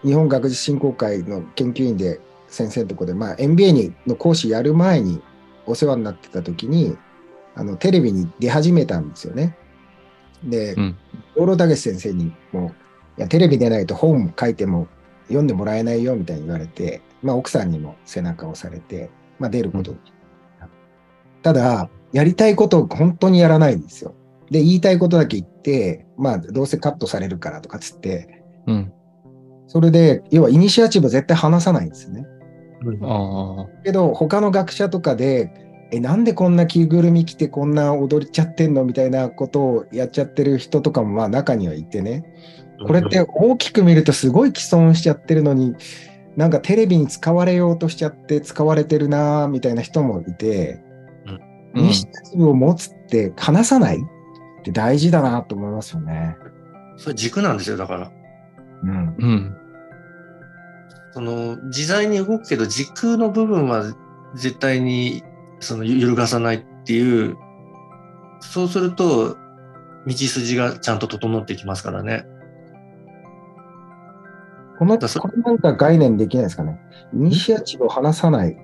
[0.04, 5.22] 日本学術振興会の研究員で先生のところで、まあ、MBA にの講師やる前に
[5.66, 6.98] お世話になってた時に、
[7.56, 9.58] あの、テレビに出始めたんですよね。
[10.44, 10.98] で、うん
[11.36, 12.74] 養老孟先生にも、
[13.18, 14.88] いや、テレビ出ないと本書いても
[15.28, 19.98] 読んでもらえないよみたいに言われて、まあ、奥さんにも背中を押されて、まあ、出ることに。
[21.44, 24.14] ただ、やりたいことを本当にやらないんですよ。
[24.50, 28.94] で、言いたいことだけ言って、まあ、どうせカットされるからとかつって、うん。
[29.68, 32.26] それで、要はイニシアチブ絶対話さないんですよね。
[33.04, 33.84] ああ。
[33.84, 35.54] けど、他の学者とかで、
[35.92, 42.24] え、なんでこんな着ぐるみ着てこんな踊っちゃってんのみたいなことをやっちゃってる人とかもまあ中にはいてね。
[42.88, 45.76] これって大きく見るとすごい既存しちゃってるのに、
[46.36, 50.82] なんかテレビに使われようとしちゃって使われてるなみたいな人もいて、
[51.76, 56.38] イニシアチブを持つって話さないって大事だなと思いますよね。
[56.98, 58.12] それ軸なんですよ、だから。
[58.84, 59.16] うん。
[59.18, 59.58] うん。
[61.12, 63.84] その、自在に動くけど、軸の部分は
[64.36, 65.24] 絶対に、
[65.60, 67.38] その、揺るがさないっていう、
[68.40, 69.38] そうすると、
[70.08, 72.26] 道筋がちゃんと整ってきますからね。
[74.80, 76.80] この、これなんか概念できないですかね。
[77.14, 78.58] イニシアチブを話さない。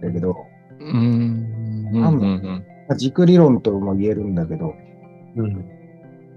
[0.00, 0.34] だけど、
[0.80, 1.59] うん。
[1.92, 2.00] うん。
[2.00, 2.42] なんだうん。
[2.88, 4.74] まあ軸理論とも言えるんだけど、
[5.36, 5.64] うん。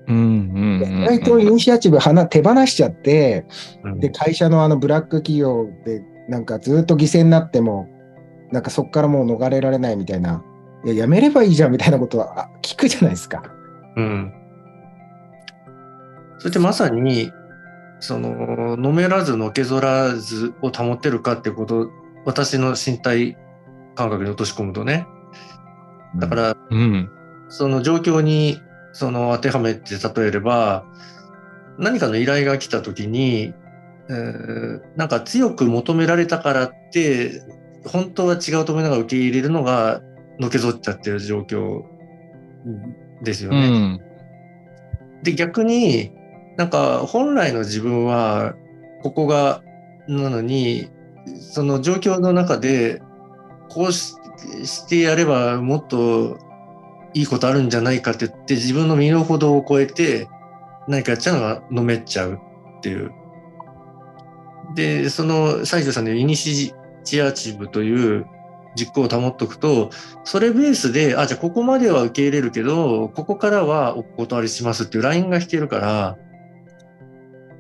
[0.07, 0.15] うん。
[0.15, 1.03] うん。
[1.03, 3.45] 意外とイニシアチブはな手放しちゃって、
[3.83, 7.87] うんで、会社のあのブラック企業で、なんかずっと犠牲になっても、
[8.51, 10.43] なんかそこからもう逃れられないみたいな、
[10.85, 13.43] いや、やめればいいじゃんみたいなことはあ聞くじゃないですか。
[13.95, 14.33] うん。
[16.39, 17.31] それってまさに、
[17.99, 21.89] その、飲めらずのけぞらずを保ってるかってこと、
[22.25, 23.37] 私の身体
[23.95, 25.07] 感覚に落とし込むとね。
[26.17, 27.09] だか、ら、うん。
[27.49, 30.85] その状況に、その当てはめて例えれば、
[31.77, 33.53] 何かの依頼が来た時に、
[34.09, 37.41] えーなんか強く求められたからって、
[37.85, 40.01] 本当は違うと思いながら受け入れるのが、
[40.39, 41.83] のけぞっちゃってる状況
[43.21, 43.95] ですようね。
[43.95, 44.01] ん。
[45.23, 46.11] で、逆に、
[46.57, 48.53] なんか本来の自分は
[49.01, 49.63] ここが、
[50.07, 50.89] なのに、
[51.39, 53.01] その状況の中で、
[53.69, 54.15] こうし
[54.65, 56.37] してやればもっと
[57.13, 60.27] いいことあるんじゃないかって言って、自分の身の程を超えて
[60.87, 62.39] 何かやっちゃうのが飲めちゃう
[62.77, 63.11] っていう。
[64.75, 66.73] で、その西条さんのイニシ
[67.21, 68.25] アチブという
[68.75, 69.91] 実行を保っとくと、
[70.23, 76.17] それベースで、あ、じゃあここまでは受け入れるけど、ここからはお断りしますっていうラインが引けるから、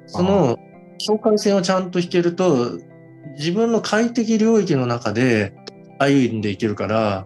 [0.07, 0.57] その
[0.97, 2.79] 境界線をちゃんと引けると、
[3.37, 5.53] 自分の快適領域の中で
[5.99, 7.25] 歩んでいけるから、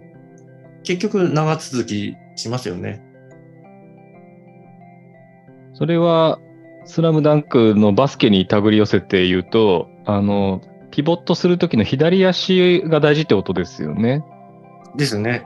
[0.84, 3.04] 結局長続きしますよね。
[5.74, 6.40] それは、
[6.86, 14.24] スラムダンクのバスケに手繰り寄せて言うと、あの、ピボットするときの左足が大事ってことですよね。
[14.96, 15.44] ですね。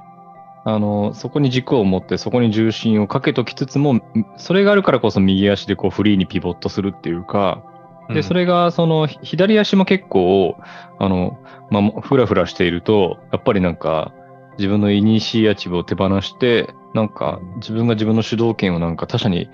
[0.64, 4.00] あの、そこに軸を持って、そこに重心をかけときつつも、
[4.38, 7.64] それがあるからこそ右足でこうフリーにピボットするっていうか、
[8.13, 10.58] で、それが、その、ひ左足も結構、
[11.00, 14.13] あの、まあ、ふらふらしていると、やっぱりなんか、
[14.58, 19.50] 自分のイニシアチブを手放して、なんか、自分が自分の主導権をなんか他者に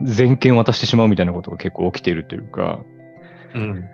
[0.00, 2.80] 全権渡してしまうみたいなことが結構起きているというか、
[3.54, 3.84] うん。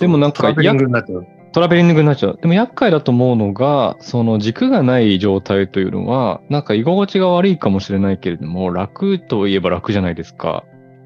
[0.00, 1.26] でもなんかトラベリングになっちゃう。
[1.52, 2.38] トラベリングになっちゃう。
[2.40, 10.64] でも厄介だと思うのが、その軸がない状態というのは、なんか居心地が悪いかもしれないけれども、楽といえば楽じゃないですか。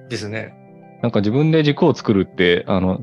[0.09, 0.55] ですね。
[1.03, 3.01] なんか自分で軸を作るって、あの、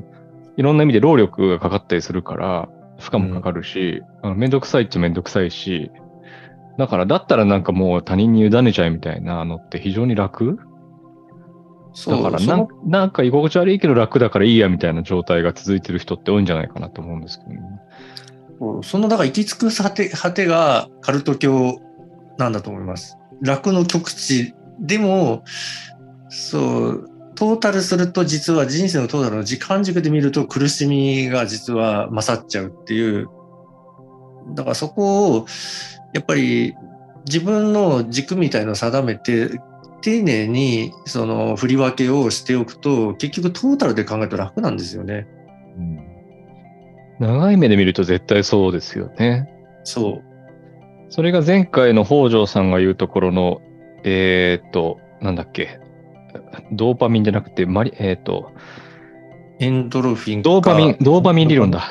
[0.56, 5.90] いろんな意味で労力がかかったりするから、負荷もかかるし、あのめんどくさいっちゃめんどくさいし、
[6.78, 10.58] だから、だったらなんかもう他人に委ねちゃえみたいなのって非常に楽？
[11.92, 17.60] そうだからななんか居心地悪いけど楽だからいいやみたいな状態が続いてる人って多いんじゃないかなと思うんですけどね。
[18.82, 21.80] その、だから行き着く果て果てがカルト教
[22.38, 23.18] なんだと思います。
[23.42, 25.42] 楽の極致でも、
[26.28, 27.09] そう、
[27.40, 33.28] トータルすると実は人生のトータルの時間軸で見ると苦しみが実は勝っちゃうっていう。
[34.54, 35.46] だからそこを、
[36.12, 36.74] やっぱり
[37.26, 39.58] 自分の軸みたいのを定めて、
[40.02, 45.26] 丁寧にその振り分けをしておくと、結局トータルで考えると楽なんですよね。
[47.20, 49.48] 長い目で見ると絶対そうですよね。
[49.84, 50.22] そう。
[51.08, 53.62] それが前回の北条さんが言うところの、
[54.04, 55.80] えーっと、なんだっけ、
[56.72, 58.52] ドーパミンじゃなくて、マリ、えーっと、
[59.58, 61.70] エンドロフィンかドーパミン、ドーパミン理論。
[61.70, 61.82] だ。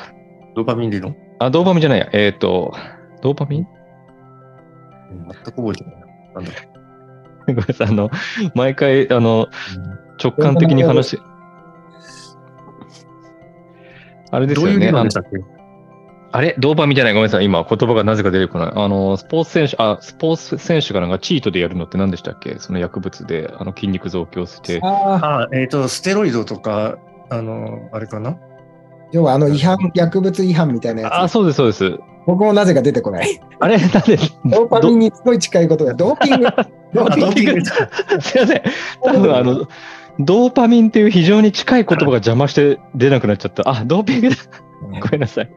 [0.54, 1.16] ドーパミン理論？
[1.38, 2.08] あ、ドーパミンじゃないや。
[2.12, 2.74] えーっと、
[3.22, 3.66] ドーパミン？
[5.10, 6.06] うん全く覚えてないな。
[6.34, 6.50] なんだ
[7.46, 7.88] ごめんなさい。
[7.88, 8.10] あの、
[8.54, 9.46] 毎回、あの、
[10.22, 11.18] 直感的に話、
[14.32, 14.72] あれですよね。
[14.74, 15.59] どういう理論でしたっけ？
[16.32, 16.54] あれ？
[16.58, 17.12] ドーパミンじゃない？
[17.14, 17.44] ごめんなさい。
[17.44, 18.72] 今、言葉がなぜか出てこない。
[18.74, 22.56] あの、スポーツ選手、あ、スポーツ選手がなんかチートでやるのって何でしたっけ？
[22.58, 24.80] その薬物で、あの、筋肉増強して。
[24.82, 26.98] ああ、あ、えっ、と、ステロイドとか、
[27.30, 28.36] あの、あれかな？
[29.12, 31.32] 要はあの違反、薬物違反みたいなやあ、つ。
[31.32, 31.98] そうです、そうです。
[32.26, 33.40] 僕もなぜか出てこない。
[33.58, 33.78] あれ？
[33.78, 36.46] なんで、ドーパミンにすごい近いことが、ドーピング。
[36.94, 38.20] ドーあピングドーピング。
[38.20, 38.62] すいません。
[39.02, 39.66] 多分あの、
[40.20, 43.68] ドーパミンっていう非常に近い言葉が邪魔して出なくなっちゃった。
[43.68, 44.36] あ、ドーピングだ。
[44.80, 45.50] ごめんなさい。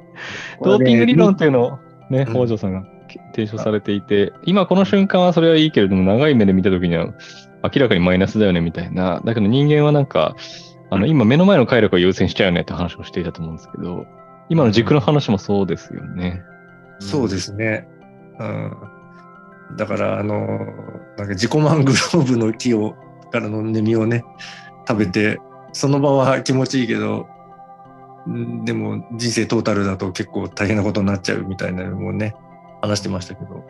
[0.62, 2.86] ドーピング理論っていうのをね、うん北条さんが
[3.34, 7.08] 提唱されていて、今この瞬間はそれはいいけれども、長い目で見たときには
[7.64, 9.22] 明らかにマイナスだよねみたいな。
[9.24, 10.36] だけど人間はなんか、
[10.90, 14.06] あの、今目の前の快楽を優先しちゃうよねって話をしていたと思うんですけど、
[14.50, 16.44] 今の軸の話もそうですよね。
[17.00, 17.88] そうですね。
[18.40, 18.74] うん。
[19.78, 20.60] だから、あの、
[21.18, 22.96] なんか自己満グローブの木を、
[23.32, 24.24] からの根実をね、
[24.88, 25.40] 食べて、
[25.72, 27.26] その場は気持ちいいけど、ん
[28.66, 32.36] でも人生トータルだと結構大変なことになっちゃうみたいなのもね、
[32.82, 33.64] 話してましたけど。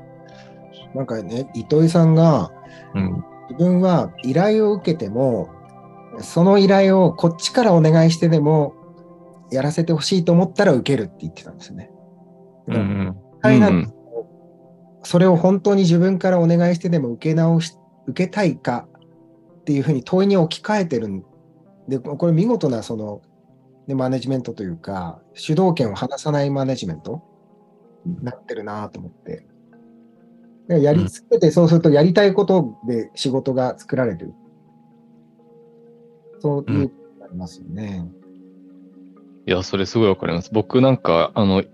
[0.94, 2.52] なんかね、糸井さんが、
[2.94, 3.24] うん。
[3.50, 5.50] 自分は依頼を受けても、
[6.20, 8.76] その依頼をこっちからお願いしてでも、
[9.52, 11.92] やらせてほしいと思ったら受けるって言ってたんですよね。
[12.68, 13.16] うんうん。
[13.42, 13.94] はいなうん
[15.06, 17.78] それを本当に自分からお願いしてでも受け直し、
[18.08, 18.88] 受けたいか
[19.60, 21.24] っていうふうに問いに置き換えてるん
[21.88, 23.22] で、これ見事なその、
[23.88, 27.22] ね、マネジメントというか、主導権を離さないマネジメント
[28.06, 29.46] になってるなと思って。
[30.68, 34.34] でやり続けて、そうするとやりたいことで仕事が作られる。
[36.40, 38.10] そういうことになりますよね。
[39.46, 40.50] いや、それすごいわかります。
[40.54, 41.68] 僕なんか、あの、い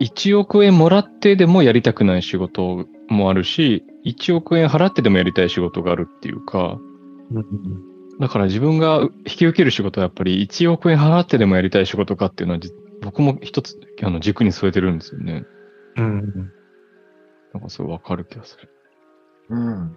[0.00, 6.78] 1億円もらってでもやりたくない仕事もあるし、1億円払ってでもやりたい仕事があるっていうか、
[7.30, 7.89] うん
[8.20, 15.44] だから自分が引き受ける仕事はやっぱり1億円払ってでもやりたい仕事かっていうのはじ僕も一つあの軸に添えてるんですよね。
[15.96, 16.52] うんうん。
[17.54, 18.68] なんかすごいわかる気がする。
[19.48, 19.96] うん。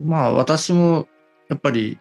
[0.00, 1.08] まあ私も
[1.48, 1.98] やっぱり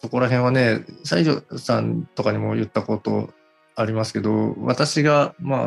[0.00, 3.30] そこら辺はね、西条さんとかにも言ったこと
[3.74, 5.64] ありますけど、私がまあ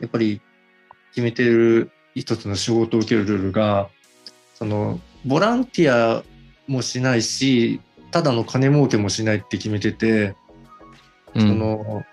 [0.00, 0.40] やっぱり
[1.10, 3.90] 決めてる一つの仕事を受けるルールが、
[4.54, 6.22] そのボランティア
[6.66, 10.34] もしないし、ただの金儲けもしないって決めてて、
[11.34, 12.04] うん、その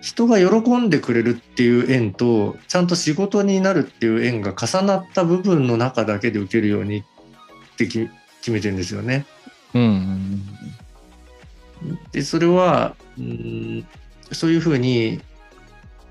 [0.00, 8.08] 人が喜んでくれるっていう縁とちゃんと仕事になるっていう縁が重なった部分の中だけで受けるようにってき
[8.40, 9.26] 決めてるんですよね。
[9.74, 10.42] うんうん
[12.10, 13.86] でそれはうん
[14.32, 15.20] そういうふうに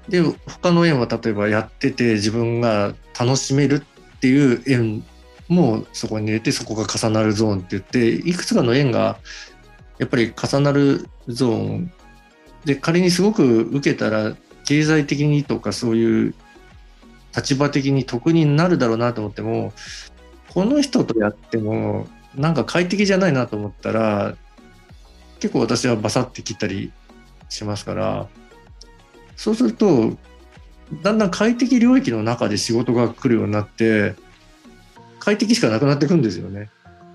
[0.07, 3.83] で他の縁は例えばやってて自分が楽しめる
[4.15, 5.03] っていう縁
[5.47, 9.17] もうそこに入れてそこが重なるゾーンって言っていくつかの縁が
[9.97, 11.91] やっぱり重なるゾーン
[12.65, 14.35] で仮にすごく受けたら
[14.65, 16.35] 経済的にとかそういう
[17.35, 19.71] 立場的に得になるだろうなと思っても
[20.49, 24.35] この人とやってもなんか快適じゃないなと思ったら
[25.39, 26.91] 結構私はバサッて切ったり
[27.49, 28.27] しますから
[29.35, 30.17] そうすると
[31.03, 34.15] だんだん快適領域の中で仕事が来るようになって
[35.27, 36.69] 快適しかなくなってくんですよね。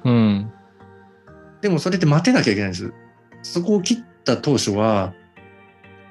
[0.04, 0.52] うん。
[1.62, 2.92] でもそれって待てなきゃいけないんです。
[3.42, 5.14] そこを切った当初は、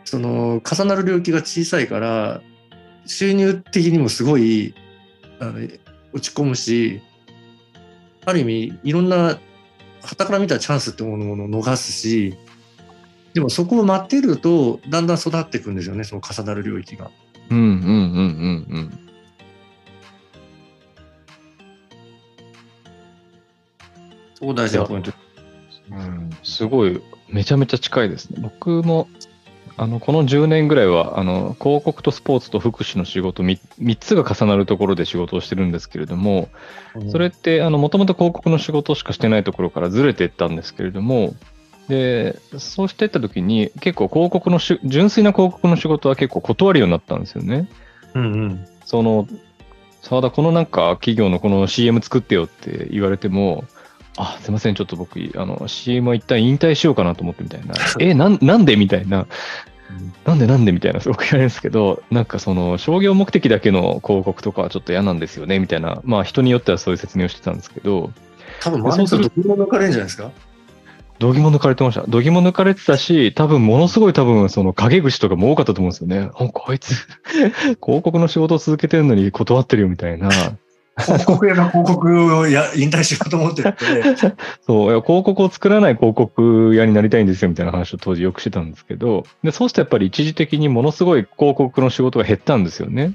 [0.03, 2.41] その重なる領域が小さいから、
[3.05, 4.73] 収入的にもすごい
[5.39, 5.59] あの
[6.11, 7.03] 落ち込むし、
[8.25, 9.37] ある意味いろんな、
[10.01, 12.35] 傍から見たチャンスってものを逃すし、
[13.35, 17.11] でもそこを待ってると、だんだん育っていくんですよね、その重なる領域が。
[17.51, 19.10] うんうんうんうんうん。
[24.41, 25.11] そこ大事なポイント。
[25.91, 26.29] うん。
[26.43, 28.39] すごい、めちゃめちゃ近いですね。
[28.41, 29.07] 僕も、
[29.77, 36.49] あの、この10年ぐらいは、あの、広告とスポーツと福祉の仕事3、3つが重なるところで仕事をしてるんですけれども、
[37.11, 41.35] それって、あの、もともと広告の仕事しかしてないところからずれていったんですけれども、
[41.87, 47.69] で、そうしていった時に、結構広告のし、純粋な広告の仕事は結構断るようになったんですよね。
[48.13, 48.67] うんうん。
[48.85, 49.27] その、
[50.01, 53.63] 沢田、このなんか企業のこの CM 作ってよって言われても、
[54.17, 57.73] あ、すいません、ちょっと僕、あの、CM は一旦引退しようかなと思ってみたいな。
[57.99, 59.27] え、なん、なんでみたいな。
[60.25, 68.11] なんでなんでみたいなすごく言われるんですけど、なんかその商業目的だけの広告とかはちょっと嫌なんですよねみたいな、まあ人によってはそういう説明をしてたんですけど、
[68.61, 70.31] 多分周りの人どこも抜かれるんじゃないですか？
[71.19, 72.03] 度肝抜かれてました。
[72.07, 76.29] 度肝抜かれてたし、多分ものすごい多分その陰口とかも多かったと思うんですよね。
[76.35, 76.95] あこいつ、
[77.83, 80.29] 広告の仕事を続けてるのに断ってるよみたいな。
[81.01, 83.85] 広告屋が広告をや引退しようと思ってるって、
[84.65, 93.13] そう、いや広告を作らない広告屋になりたいんですよみたいな話を当時よくしてたんですけど、でそうするとやっぱり一時的にものすごい広告の仕事が減ったんですよね。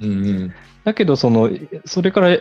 [0.00, 0.54] うんうん。
[0.84, 1.50] だけど、その、
[1.84, 2.38] それから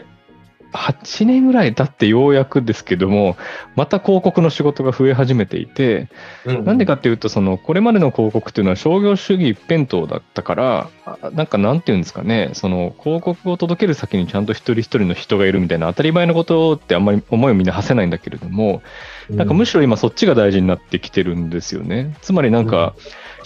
[0.73, 3.37] 8年ぐらい経ってようやくですけども、
[3.75, 6.09] また広告の仕事が増え始めていて、
[6.45, 18.81] うんなんでかっていうと、その、これまでの広告っていうのは商業主義一辺倒だったから、あなんかなんていうんですかね、その、広告を届ける先にちゃんと一人一人の人がいるみたいな当たり前のことってあんまり思いをみんな馳せないんだけれども、
[19.29, 22.15] なんかむしろ今そっちが大事になってきてるんですよね。
[22.21, 22.95] つまりなんか、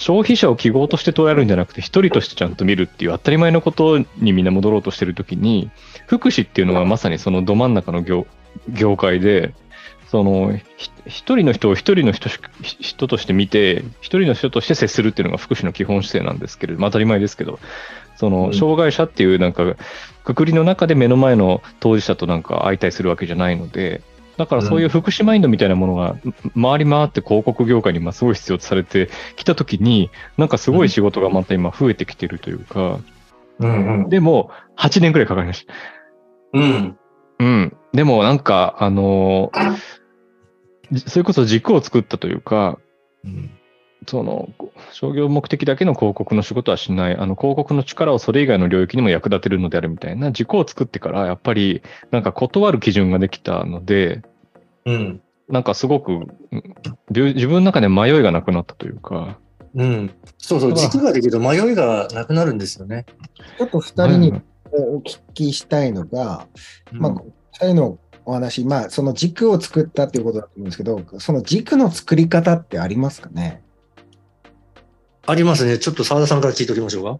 [0.02, 5.70] 消費者を記号として捉えるんじゃなくて、一人としてちゃんと見るっていう当たり前のことにみんな戻ろうとしてるときに、
[6.08, 8.26] 福祉っていうのはまさにそのど真ん中の業
[8.68, 9.54] 業界で、
[10.10, 17.60] そのひ一人の人を一人の人し人として見て、一人の人として接するっていうのが福祉の基本姿勢なんですけれども、当たり前ですけど、
[18.16, 19.76] その障害者っていうなんか、
[20.24, 24.02] くくりの中で目の前の当事者となんか相対するわけじゃないので、
[24.42, 26.16] だからそういう福祉マインドみたいなものが
[26.60, 33.00] 回り回って広告業界に今すごい必要とされてきたときに、なんかすごい仕事がまた今増えてきてるというか、
[33.60, 34.10] うんうん。
[34.10, 35.74] でも8年くらいかかりました。
[36.54, 36.98] うん。
[37.38, 37.78] うん。
[37.94, 39.52] でもなんか、あの
[41.06, 42.80] それこそ軸を作ったというか、
[43.24, 43.52] うん
[44.08, 44.50] その、
[44.92, 54.24] 商業目的だけの広告の仕事はしない、あの、広告の力をそれ以外の領域にも役立てるのであるみたいな軸を作ってから、やっぱり、なんか断る基準ができたので、
[54.86, 55.22] うん。
[55.50, 56.28] なんかすごく、
[57.10, 59.38] 自分の中で迷いがなくなったというか、
[59.74, 60.12] うん。
[60.38, 63.06] そうそう、軸ができると迷いがなくなるんですよね。
[63.58, 66.48] ちょっと二人にお聞きしたいのが、
[66.92, 67.14] まあ、
[67.54, 73.62] 二人のお話、まあ、その軸を作ったっていうことだと思うんですけど、その軸の作り方ってありますかね？
[75.26, 75.78] ありますね。
[75.78, 77.20] ちょっと澤田さんから聞いておきましょう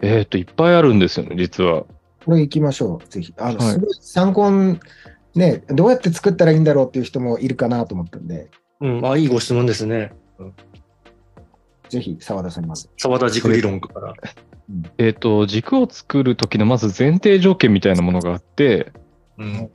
[0.00, 1.84] えっ、と、いっぱいあるんですよね、実は。
[2.24, 3.32] これ行きましょう、ぜひ。
[3.38, 4.78] あの、はいすごい参考に、
[5.36, 9.06] ね、どうやって作ったらいいんだろうっていう人もいるかなと思ったんで、うん。
[9.06, 10.12] あ、いいご質問ですね。
[11.90, 12.88] ぜひ、澤田さんまず。
[12.96, 14.14] 澤田軸理論から。
[14.98, 18.92] えっ、と、軸を作るときのまず前提条件みたいなものがあって、
[19.38, 19.70] うん。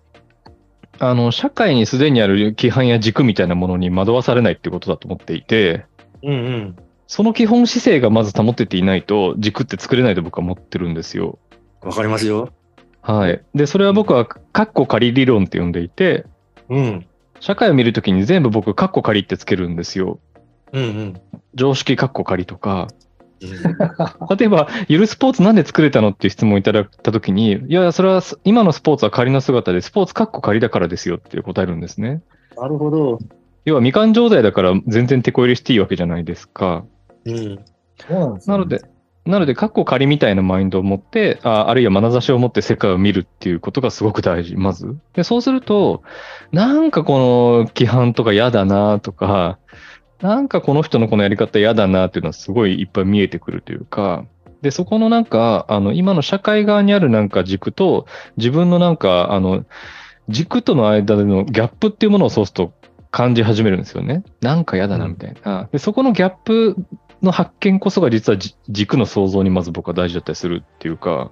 [1.00, 5.86] あの、社会にすでにある規範や軸みたいなものに惑わされないってことだと思っていて、
[6.24, 6.76] うんうん。
[7.08, 11.40] その基本姿勢がまず保てていないと軸って作れないと僕は思ってるんですよ。
[11.82, 12.50] わかりますよ。
[13.02, 13.44] はい。
[13.56, 16.26] で、それは僕はカッコ仮理論って呼んでいて、
[16.70, 17.06] うん。
[17.40, 20.20] 社会を見るときに全部僕カッコ仮ってつけるんですよ。
[20.72, 21.22] うんうん。
[21.56, 23.02] 常識カッコ仮とか、うん
[24.38, 32.22] 例えば、ゆるスポーツなんで作れたのっていう質問をいただいたときに、いや、それは今のスポーツは仮の姿で、スポーツカッコ仮だからですよって答えるんですね。
[32.56, 33.20] なるほど。
[33.66, 36.86] 要は未完状態だから全然手こ入れしていいわけじゃないですか。
[37.26, 37.60] うん。
[37.98, 38.82] そうなんですねなので、
[39.26, 44.98] なので、カッコ仮みたいなマインドを持って、ああるいは眼差しを持って世界を見るっていうことがすごく大事、まず。
[45.14, 46.02] で、そうすると、
[46.52, 49.60] なんかこの規範とか嫌だなとか、
[50.22, 54.26] なんかこの人のこのやり方嫌だなっていうのはすごいいっぱい見えてくるというか、
[54.62, 58.06] で、そこのなんか、あの、今の社会側にあるなんか軸と、
[58.38, 59.66] 自分のなんか、あの、
[60.30, 62.74] 軸との間でのギャップっていうものをそうすると
[63.10, 64.24] 感じ始めるんですよね。
[64.42, 65.68] なんか嫌だなみたいな。
[65.72, 66.76] で、そこのギャップ
[67.22, 68.38] の発見こそが実は
[68.70, 71.32] 軸の創造にまず僕は大事だったりするっていうか、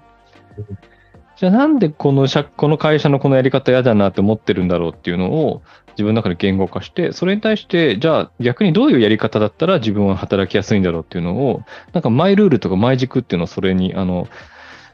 [1.37, 5.61] じゃあなんでこの社この会社のこのやり方嫌だなって思ってるんだろうっていうのを
[5.91, 11.63] 自分の中で言語化して、それに対して、じゃあ逆にどういうやり方だったら自分は働きやすいんだろうっていうのを、
[11.93, 14.27] なんかマイルールとかマイ軸っていうのをそれに、あの、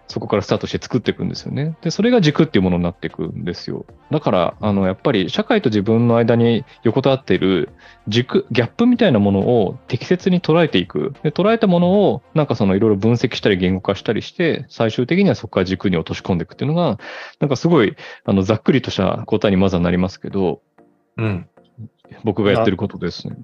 [0.08, 1.76] そこからスタートして作っていくんですよね。
[1.82, 3.86] で、それが軸っていうものになっていくんですよ。
[4.12, 7.70] だから、あの、やっぱり社会と自分の間に横たわっている
[8.08, 11.14] 軸、ギャップみたいなものを適切に捉えていく。
[11.24, 17.00] で、捉えたものを、なんかそのいろいろ分析したり言語化したりして、最終的にはそこから軸に落とし込んでいくっていうのが、
[17.40, 17.96] なんかすごい、
[18.26, 20.62] あの、ざっくりとした答えにまずはなりますけど、
[21.18, 21.48] うん。
[22.24, 23.36] 僕がやってることですね。